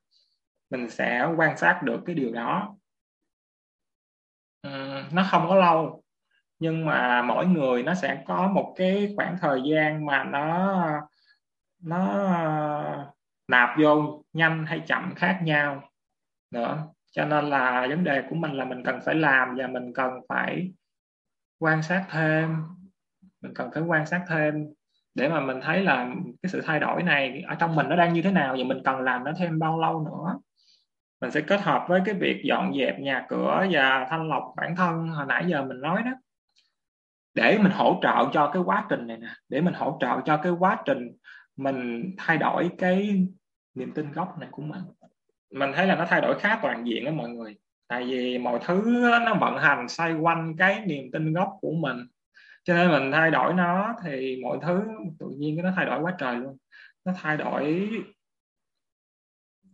[0.70, 2.76] Mình sẽ quan sát được cái điều đó.
[4.64, 6.02] Ờ, nó không có lâu,
[6.58, 10.76] nhưng mà mỗi người nó sẽ có một cái khoảng thời gian mà nó
[11.82, 13.12] nó ờ,
[13.48, 15.82] nạp vô nhanh hay chậm khác nhau.
[16.52, 16.78] Nữa
[17.12, 20.12] cho nên là vấn đề của mình là mình cần phải làm và mình cần
[20.28, 20.72] phải
[21.60, 22.56] quan sát thêm,
[23.42, 24.54] mình cần phải quan sát thêm
[25.14, 26.06] để mà mình thấy là
[26.42, 28.82] cái sự thay đổi này ở trong mình nó đang như thế nào và mình
[28.84, 30.38] cần làm nó thêm bao lâu nữa
[31.24, 34.76] mình sẽ kết hợp với cái việc dọn dẹp nhà cửa và thanh lọc bản
[34.76, 36.10] thân hồi nãy giờ mình nói đó.
[37.34, 40.36] Để mình hỗ trợ cho cái quá trình này nè, để mình hỗ trợ cho
[40.36, 41.16] cái quá trình
[41.56, 43.26] mình thay đổi cái
[43.74, 44.80] niềm tin gốc này của mình.
[45.50, 47.56] Mình thấy là nó thay đổi khá toàn diện đó mọi người,
[47.88, 48.82] tại vì mọi thứ
[49.26, 51.96] nó vận hành xoay quanh cái niềm tin gốc của mình.
[52.64, 54.82] Cho nên mình thay đổi nó thì mọi thứ
[55.18, 56.56] tự nhiên nó thay đổi quá trời luôn.
[57.04, 57.90] Nó thay đổi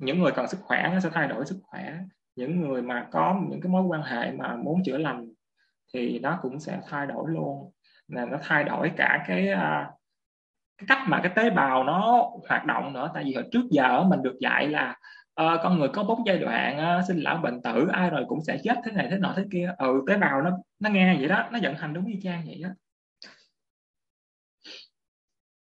[0.01, 1.99] những người cần sức khỏe nó sẽ thay đổi sức khỏe.
[2.37, 5.29] Những người mà có những cái mối quan hệ mà muốn chữa lành
[5.95, 7.73] thì nó cũng sẽ thay đổi luôn.
[8.09, 9.91] Là nó thay đổi cả cái à,
[10.79, 13.11] cái cách mà cái tế bào nó hoạt động nữa.
[13.15, 14.97] Tại vì hồi trước giờ mình được dạy là
[15.43, 18.45] uh, con người có bốn giai đoạn uh, sinh lão bệnh tử ai rồi cũng
[18.45, 19.75] sẽ chết thế này thế nọ thế kia.
[19.79, 22.61] Ừ tế bào nó nó nghe vậy đó nó vận hành đúng như trang vậy
[22.63, 22.69] đó.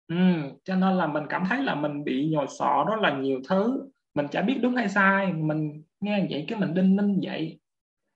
[0.07, 0.15] Ừ,
[0.63, 3.89] cho nên là mình cảm thấy là mình bị nhồi sọ rất là nhiều thứ
[4.13, 7.59] mình chả biết đúng hay sai, mình nghe vậy cái mình đinh ninh vậy.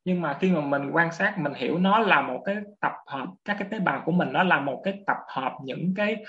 [0.05, 3.27] Nhưng mà khi mà mình quan sát, mình hiểu nó là một cái tập hợp,
[3.45, 6.23] các cái tế bào của mình nó là một cái tập hợp những cái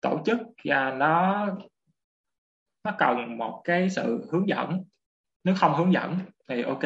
[0.00, 1.46] tổ chức và nó
[2.84, 4.84] nó cần một cái sự hướng dẫn.
[5.44, 6.18] Nếu không hướng dẫn
[6.48, 6.82] thì ok,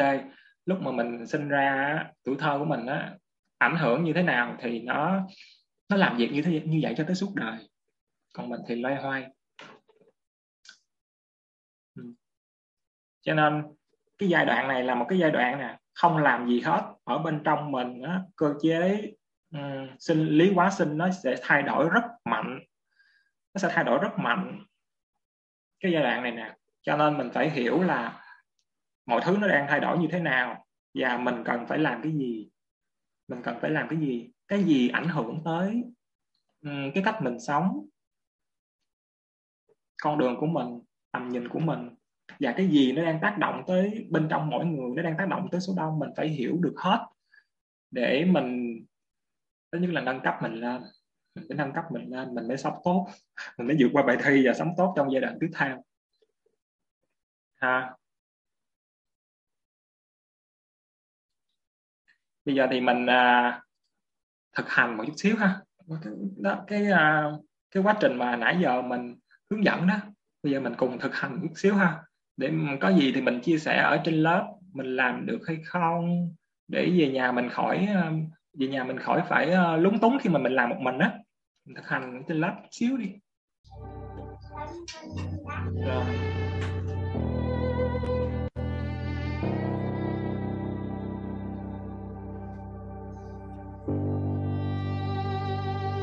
[0.65, 3.15] lúc mà mình sinh ra tuổi thơ của mình á,
[3.57, 5.27] ảnh hưởng như thế nào thì nó
[5.89, 7.57] nó làm việc như thế, như vậy cho tới suốt đời.
[8.33, 9.27] Còn mình thì loay hoay.
[13.25, 13.63] Cho nên
[14.17, 17.17] cái giai đoạn này là một cái giai đoạn nè không làm gì hết ở
[17.17, 19.11] bên trong mình đó, cơ chế
[19.51, 22.59] um, sinh lý hóa sinh nó sẽ thay đổi rất mạnh.
[23.53, 24.63] Nó sẽ thay đổi rất mạnh
[25.79, 26.55] cái giai đoạn này nè.
[26.81, 28.23] Cho nên mình phải hiểu là
[29.05, 32.11] mọi thứ nó đang thay đổi như thế nào và mình cần phải làm cái
[32.11, 32.49] gì.
[33.27, 34.31] Mình cần phải làm cái gì?
[34.47, 35.83] Cái gì ảnh hưởng tới
[36.61, 37.85] um, cái cách mình sống?
[40.01, 41.95] Con đường của mình tầm nhìn của mình
[42.39, 45.27] và cái gì nó đang tác động tới bên trong mỗi người nó đang tác
[45.29, 47.07] động tới số đông mình phải hiểu được hết
[47.91, 48.79] để mình
[49.71, 50.81] thứ nhất là nâng cấp mình lên.
[51.35, 53.07] Mình phải nâng cấp mình lên mình mới sống tốt.
[53.57, 55.83] Mình mới vượt qua bài thi và sống tốt trong giai đoạn tiếp theo.
[57.55, 57.95] Ha.
[62.45, 63.61] Bây giờ thì mình à,
[64.53, 65.61] thực hành một chút xíu ha.
[66.03, 67.31] Cái đó cái à,
[67.71, 69.15] cái quá trình mà nãy giờ mình
[69.49, 69.95] hướng dẫn đó
[70.43, 72.03] bây giờ mình cùng thực hành một chút xíu ha
[72.37, 76.29] để có gì thì mình chia sẻ ở trên lớp mình làm được hay không?
[76.67, 78.11] Để về nhà mình khỏi ờ,
[78.59, 81.11] về nhà mình khỏi phải ờ, lúng túng khi mà mình làm một mình á.
[81.75, 83.09] Thực hành trên lớp xíu đi.
[85.85, 86.05] Rồi.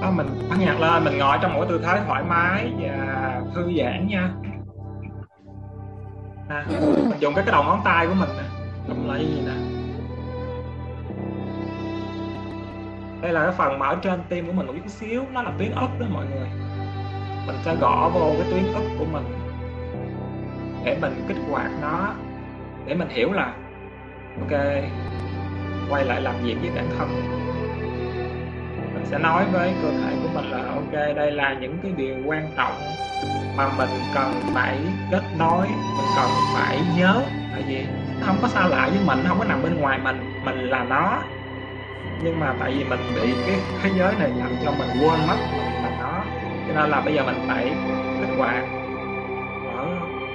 [0.01, 3.73] Đó, mình bắt nhạc lên mình ngồi trong mỗi tư thế thoải mái và thư
[3.79, 4.31] giãn nha
[6.49, 6.65] à,
[7.09, 8.45] mình dùng cái cái đầu ngón tay của mình nè
[8.89, 9.55] cầm lại gì nè.
[13.21, 15.51] Đây là cái phần mà ở trên tim của mình một chút xíu nó là
[15.59, 16.49] tuyến ức đó mọi người.
[17.47, 19.25] Mình sẽ gõ vô cái tuyến ức của mình
[20.85, 22.15] để mình kích hoạt nó
[22.87, 23.55] để mình hiểu là
[24.41, 24.61] ok
[25.91, 27.09] quay lại làm việc với bản thân.
[28.95, 32.51] Mình sẽ nói với cơ thể mình là, ok, đây là những cái điều quan
[32.57, 32.73] trọng
[33.57, 34.79] mà mình cần phải
[35.11, 37.23] kết nối, mình cần phải nhớ.
[37.53, 37.87] Tại vì
[38.21, 40.59] nó không có xa lạ với mình, nó không có nằm bên ngoài mình mình
[40.59, 41.19] là nó.
[42.23, 45.37] Nhưng mà tại vì mình bị cái thế giới này làm cho mình quên mất
[45.53, 46.25] mình là nó.
[46.69, 47.65] Cho nên là bây giờ mình phải
[48.21, 48.65] kích hoạt,
[49.65, 49.87] mở,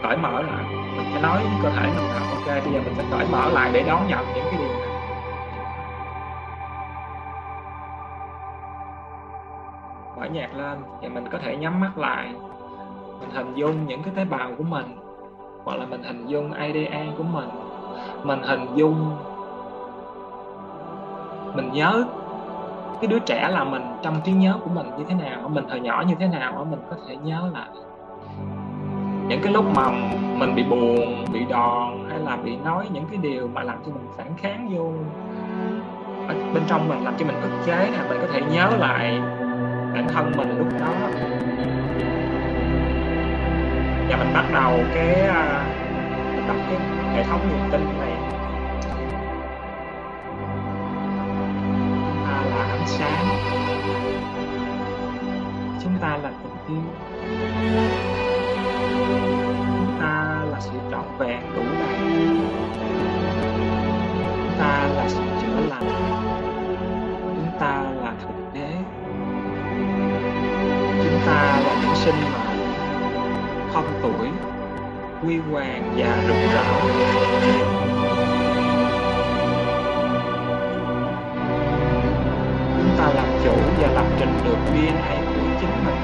[0.03, 0.63] cởi mở lại.
[0.97, 3.49] Mình phải nói với cơ thể mình là, ok, bây giờ mình sẽ cởi mở
[3.49, 4.76] lại để đón nhận những cái điều
[10.20, 12.34] mở nhạc lên thì mình có thể nhắm mắt lại.
[13.20, 14.86] Mình hình dung những cái tế bào của mình,
[15.63, 17.49] hoặc là mình hình dung ida của mình.
[18.24, 19.18] Mình hình dung,
[21.55, 22.05] mình nhớ
[23.01, 25.80] cái đứa trẻ là mình trong trí nhớ của mình như thế nào, mình thời
[25.80, 27.70] nhỏ như thế nào mình có thể nhớ lại.
[29.28, 29.91] Những cái lúc mà
[30.38, 33.91] mình bị buồn, bị đòn, hay là bị nói những cái điều mà làm cho
[33.91, 34.91] mình phản kháng vô
[36.28, 39.22] ở bên trong mình, làm cho mình ức chế là mình có thể nhớ lại
[39.97, 40.93] bản thân mình lúc đó.
[44.09, 45.65] Và mình bắt đầu cái à,
[46.35, 46.79] mình đọc cái
[47.13, 48.11] hệ thống niềm tin này.
[52.01, 53.25] Chúng ta là ánh sáng.
[55.83, 56.83] Chúng ta là tình yêu
[59.77, 61.99] chúng ta là sự trọn vẹn, đủ đầy.
[64.37, 65.89] Chúng ta là sự chữa lành.
[67.35, 68.06] Chúng ta là
[71.28, 72.57] ta là những sinh mạng
[73.73, 74.28] không tuổi
[75.23, 76.63] quy hoàng và rực rỡ.
[82.78, 85.99] Chúng ta làm chủ và lập trình được DNA của chính mình.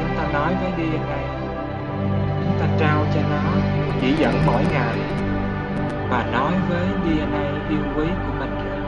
[0.00, 1.38] Chúng ta nói với DNA
[2.44, 3.52] chúng ta trao cho nó,
[4.00, 4.98] chỉ dẫn mỗi ngày.
[6.10, 8.84] Và nói với DNA yêu quý của mình rằng,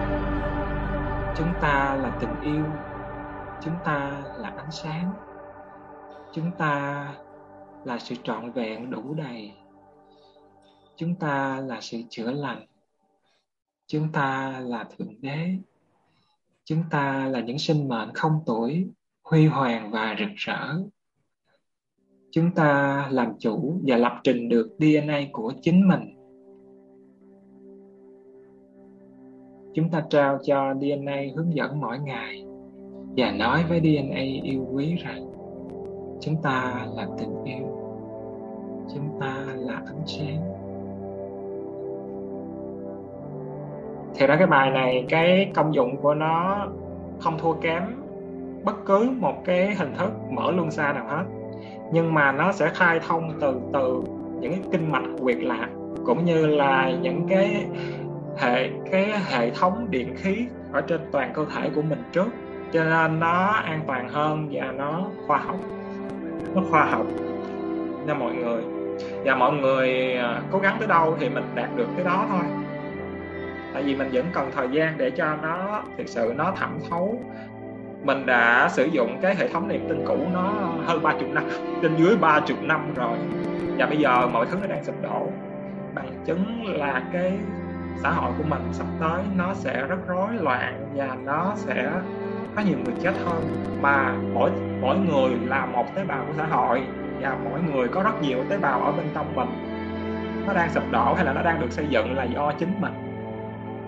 [1.36, 2.64] chúng ta là tình yêu
[3.62, 5.12] chúng ta là ánh sáng.
[6.32, 7.14] Chúng ta
[7.84, 9.52] là sự trọn vẹn đủ đầy.
[10.96, 12.66] Chúng ta là sự chữa lành.
[13.86, 15.48] Chúng ta là thượng đế.
[16.64, 18.86] Chúng ta là những sinh mệnh không tuổi,
[19.22, 20.82] huy hoàng và rực rỡ.
[22.30, 26.16] Chúng ta làm chủ và lập trình được dna của chính mình.
[29.74, 32.49] Chúng ta trao cho dna hướng dẫn mỗi ngày
[33.16, 35.26] và nói với dna yêu quý rằng,
[36.20, 37.66] chúng ta là tình yêu.
[38.94, 40.42] Chúng ta là ánh sáng.
[44.14, 46.66] Thì ra cái bài này, cái công dụng của nó
[47.18, 47.82] không thua kém
[48.64, 51.24] bất cứ một cái hình thức mở luân xa nào hết.
[51.92, 54.02] Nhưng mà nó sẽ khai thông từ từ
[54.40, 55.68] những cái kinh mạch quyệt lạc
[56.06, 57.66] cũng như là những cái
[58.38, 62.28] hệ cái hệ thống điện khí ở trên toàn cơ thể của mình trước
[62.72, 65.56] cho nên nó an toàn hơn và nó khoa học.
[66.54, 67.06] Nó khoa học.
[68.06, 68.62] Nha mọi người.
[69.24, 72.42] Và mọi người à, cố gắng tới đâu thì mình đạt được cái đó thôi.
[73.74, 77.22] Tại vì mình vẫn cần thời gian để cho nó, thực sự nó thẩm thấu.
[78.04, 80.52] Mình đã sử dụng cái hệ thống niềm tin cũ nó
[80.86, 81.44] hơn ba chục năm,
[81.82, 83.18] trên dưới ba chục năm rồi.
[83.78, 85.28] Và bây giờ mọi thứ nó đang sụp đổ.
[85.94, 87.32] Bằng chứng là cái
[88.02, 91.90] xã hội của mình sắp tới nó sẽ rất rối, loạn và nó sẽ
[92.56, 93.42] có nhiều người chết hơn.
[93.80, 96.82] Mà mỗi mỗi người là một tế bào của xã hội.
[97.20, 99.48] Và mỗi người có rất nhiều tế bào ở bên trong mình.
[100.46, 102.92] Nó đang sụp đổ hay là nó đang được xây dựng là do chính mình.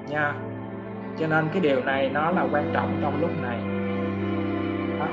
[0.08, 0.34] Nha.
[1.18, 3.58] Cho nên cái điều này nó là quan trọng trong lúc này.
[5.00, 5.06] Đó.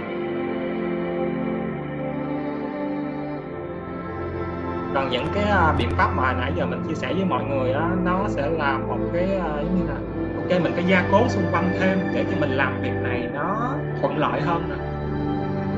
[4.94, 7.74] còn những cái uh, biện pháp mà nãy giờ mình chia sẻ với mọi người
[7.74, 10.19] đó, nó sẽ là một cái uh, giống như là
[10.50, 13.74] ok mình cái gia cố xung quanh thêm để cho mình làm việc này nó
[14.02, 14.70] thuận lợi hơn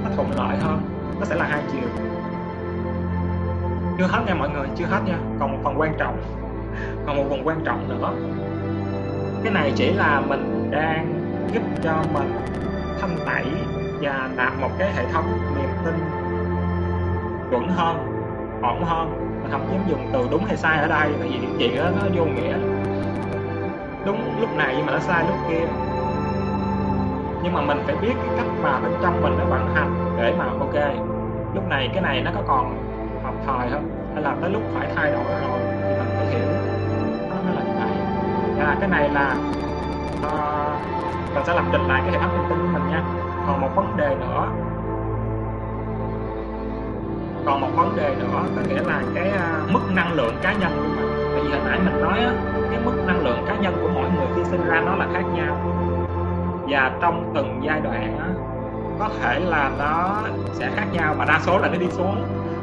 [0.03, 0.81] nó thuận lợi hơn.
[1.19, 1.89] Nó sẽ là hai chiều.
[3.97, 5.17] Chưa hết nha mọi người, chưa hết nha.
[5.39, 6.21] Còn một phần quan trọng.
[7.05, 8.13] Còn một phần quan trọng nữa.
[9.43, 11.13] Cái này chỉ là mình đang
[11.53, 12.31] giúp cho mình
[13.01, 13.45] thanh tẩy
[14.01, 15.25] và tạo một cái hệ thống
[15.57, 15.95] niềm tin
[17.49, 17.97] chuẩn hơn,
[18.61, 19.09] ổn hơn
[19.41, 21.89] mình không dám dùng từ đúng hay sai ở đây tại vì những chuyện đó
[21.95, 22.55] nó vô nghĩa
[24.05, 25.67] đúng lúc này nhưng mà nó sai lúc kia.
[27.43, 30.33] Nhưng mà mình phải biết cái cách mà bên trong mình nó vận hành để
[30.37, 30.95] mà ok
[31.53, 32.75] lúc này cái này nó có còn
[33.23, 33.89] hợp thời không?
[34.13, 36.47] Hay là tới lúc phải thay đổi rồi thì mình phải hiểu.
[37.29, 39.35] Nó mới là như vậy à, cái này là
[40.25, 43.03] uh, mình sẽ lập trình lại cái hệ thống thông tin của mình nha.
[43.47, 44.47] Còn một vấn đề nữa.
[47.45, 50.71] Còn một vấn đề nữa có nghĩa là cái uh, mức năng lượng cá nhân
[50.75, 51.29] của mình.
[51.33, 52.31] Tại vì hồi nãy mình nói á,
[52.71, 55.23] cái mức năng lượng cá nhân của mỗi người khi sinh ra nó là khác
[55.35, 55.57] nhau.
[56.69, 58.25] Và trong từng giai đoạn đó,
[58.99, 62.15] có thể là nó sẽ khác nhau và đa số là nó đi xuống.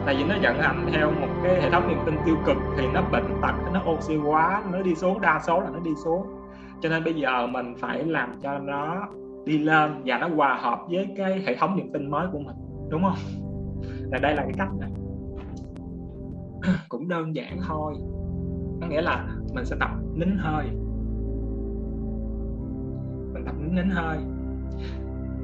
[0.06, 2.86] Tại vì nó vận hành theo một cái hệ thống niềm tin tiêu cực thì
[2.94, 6.26] nó bệnh tật nó oxy hóa nó đi xuống đa số là nó đi xuống.
[6.80, 9.08] Cho nên bây giờ mình phải làm cho nó
[9.44, 12.56] đi lên và nó hòa hợp với cái hệ thống niềm tin mới của mình
[12.90, 13.18] đúng không?
[14.12, 14.90] Là đây là cái cách này.
[16.88, 17.94] Cũng đơn giản thôi
[18.80, 20.66] có nghĩa là mình sẽ tập nín hơi.
[23.32, 24.18] Mình tập nín hơi.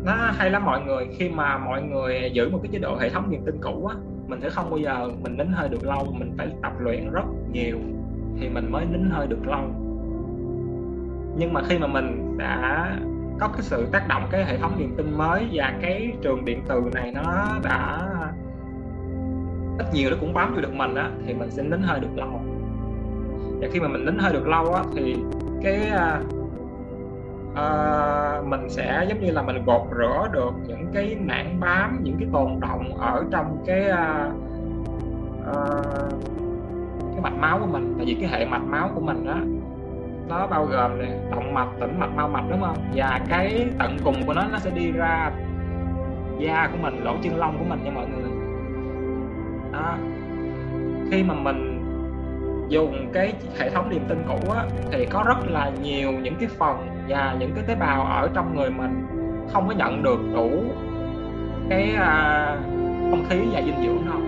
[0.05, 3.11] Nó hay lắm mọi người, khi mà mọi người giữ một cái chế độ hệ
[3.11, 6.07] thống niềm tin cũ á, mình sẽ không bao giờ mình nín hơi được lâu,
[6.19, 7.77] mình phải tập luyện rất nhiều
[8.41, 9.63] thì mình mới nín hơi được lâu.
[11.37, 12.89] Nhưng mà khi mà mình đã
[13.41, 16.63] có cái sự tác động cái hệ thống niềm tin mới và cái trường điện
[16.69, 18.09] từ này nó đã
[19.79, 22.17] ít nhiều nó cũng bám vô được mình á, thì mình sẽ nín hơi được
[22.17, 22.41] lâu
[23.61, 25.17] và khi mà mình nín hơi được lâu á thì
[25.63, 25.91] cái
[27.53, 32.17] uh, mình sẽ giống như là mình gột rửa được những cái mảng bám những
[32.19, 34.33] cái tồn động ở trong cái uh,
[35.51, 36.13] uh,
[37.13, 37.95] cái mạch máu của mình.
[37.97, 39.41] Tại vì cái hệ mạch máu của mình á
[40.29, 42.77] nó bao gồm này động mạch tĩnh mạch mau mạch đúng không?
[42.95, 45.33] Và cái tận cùng của nó nó sẽ đi ra
[46.39, 48.31] da của mình lỗ chân lông của mình nha mọi người.
[49.73, 49.97] Đó.
[51.11, 51.74] Khi mà mình
[52.69, 56.49] dùng cái hệ thống niềm tin cũ á, thì có rất là nhiều những cái
[56.59, 59.07] phần và những cái tế bào ở trong người mình
[59.53, 60.51] không có nhận được đủ
[61.71, 62.57] cái à,
[63.11, 64.21] không khí và dinh dưỡng đâu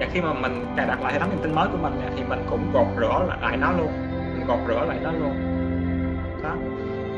[0.00, 2.22] và khi mà mình cài đặt lại hệ thống niềm tin mới của mình thì
[2.28, 4.10] mình cũng gột rửa lại nó luôn
[4.40, 5.34] mình gột rửa lại nó luôn.
[6.42, 6.54] Đó.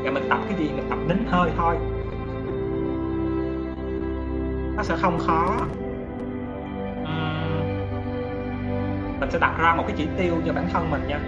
[0.03, 0.71] Và mình tập cái gì?
[0.75, 1.75] Mình tập nín hơi thôi.
[4.75, 5.55] Nó sẽ không khó.
[9.23, 11.19] Mình sẽ đặt ra một cái chỉ tiêu cho bản thân mình nha.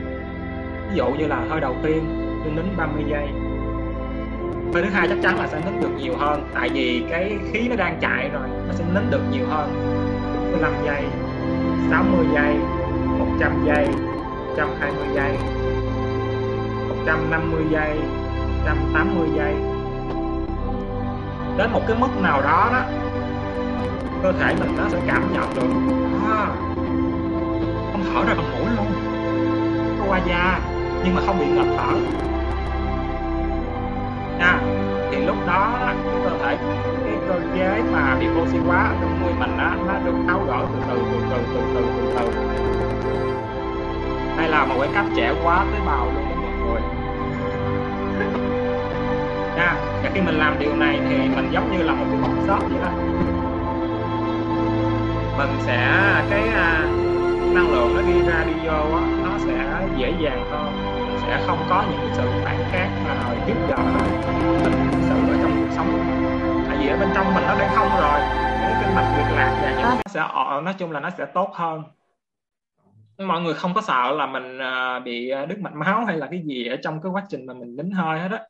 [0.89, 2.03] Ví dụ như là hơi đầu tiên
[2.43, 3.27] tôi nín 30 giây.
[4.73, 7.67] Hơi thứ hai chắc chắn là sẽ nín được nhiều hơn tại vì cái khí
[7.69, 9.69] nó đang chạy rồi nó sẽ nín được nhiều hơn.
[10.51, 11.03] 45 giây
[11.89, 12.55] 60 giây
[13.19, 13.87] 100 giây
[14.57, 15.37] 120 giây
[16.89, 17.99] 150 giây
[18.65, 19.53] 180 giây.
[21.57, 22.83] Đến một cái mức nào đó đó
[24.23, 25.95] cơ thể mình nó sẽ cảm nhận được
[26.31, 26.47] à,
[28.13, 28.87] thở ra bằng mũi luôn.
[29.99, 30.59] Nó qua da
[31.03, 31.93] nhưng mà không bị ngập thở.
[34.39, 34.59] Nha
[35.11, 35.93] thì lúc đó
[36.23, 36.57] cơ thể
[37.05, 40.39] cái cơ chế mà bị oxy hóa ở trong người mình á nó được tháo
[40.47, 42.25] gỡ từ từ từ từ từ từ từ từ.
[44.37, 46.81] Đây là một cái cách trẻ quá tế bào luôn mọi người
[49.55, 52.31] nha và khi mình làm điều này thì mình giống như là một cái bọc
[52.47, 52.91] shop vậy đó.
[55.37, 55.91] Mình sẽ
[56.29, 56.89] cái uh,
[57.55, 60.65] năng lượng nó đi ra, đi vô á, nó sẽ dễ dàng hơn.
[61.07, 64.71] Mình sẽ không có những sự phản kháng mà giúp đỡ mình
[65.09, 65.87] sự ở trong cuộc sống.
[66.67, 68.19] Tại vì ở bên trong mình nó đang không rồi.
[68.61, 70.19] Cái kinh mạch việc lạc và những nó sẽ
[70.63, 71.83] nói chung là nó sẽ tốt hơn.
[73.17, 76.43] Mọi người không có sợ là mình à, bị đứt mạch máu hay là cái
[76.45, 78.41] gì ở trong cái quá trình mà mình nín hơi hết á.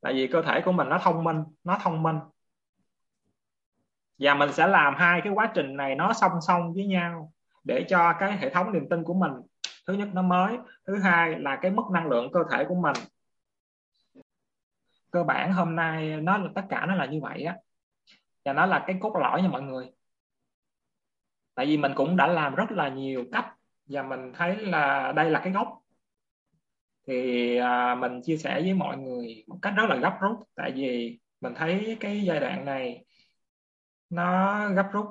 [0.00, 2.16] Tại vì cơ thể của mình nó thông minh, nó thông minh
[4.18, 7.32] và mình sẽ làm hai cái quá trình này nó song song với nhau
[7.64, 9.32] để cho cái hệ thống niềm tin của mình
[9.86, 10.56] thứ nhất nó mới
[10.86, 12.96] thứ hai là cái mức năng lượng cơ thể của mình.
[15.10, 17.56] Cơ bản hôm nay nó là tất cả nó là như vậy á.
[18.44, 19.90] Và nó là cái cốt lõi nha mọi người.
[21.54, 23.54] Tại vì mình cũng đã làm rất là nhiều cách
[23.86, 25.78] và mình thấy là đây là cái gốc.
[27.06, 30.38] Thì à, mình chia sẻ với mọi người một cách rất là gấp rút.
[30.54, 33.04] Tại vì mình thấy cái giai đoạn này
[34.12, 35.06] nó gấp rút.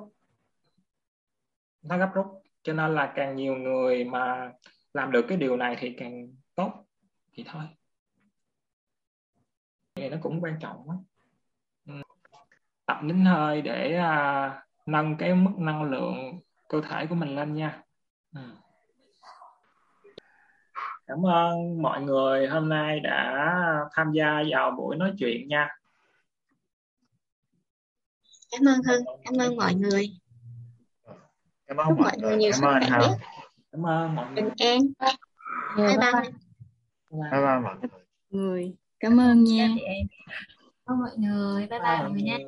[1.82, 2.26] Nó gấp rút.
[2.62, 4.52] Cho nên là càng nhiều người mà
[4.94, 6.72] làm được cái điều này thì càng tốt.
[7.32, 7.62] Thì thôi.
[9.94, 11.04] Thì nó cũng quan trọng lắm.
[11.86, 12.02] Ừ.
[12.86, 17.54] Tập nín hơi để à, nâng cái mức năng lượng cơ thể của mình lên
[17.54, 17.82] nha.
[18.34, 18.40] Ừ.
[21.06, 23.48] cảm ơn mọi người hôm nay đã
[23.92, 25.68] tham gia vào buổi nói chuyện nha
[28.52, 30.18] cảm ơn hưng cảm ơn mọi người.
[31.66, 32.80] Cảm ơn mọi, người nhiều sức khỏe
[33.72, 34.42] cảm ơn mọi người.
[34.42, 34.80] Bình an.
[35.76, 36.12] Bye bye bye.
[37.10, 37.60] bye.
[37.60, 37.76] Mọi
[38.30, 38.74] người.
[39.00, 39.68] Cảm ơn nha.
[40.86, 41.66] Cảm ơn mọi người.
[41.66, 42.38] Bye bye mọi người nha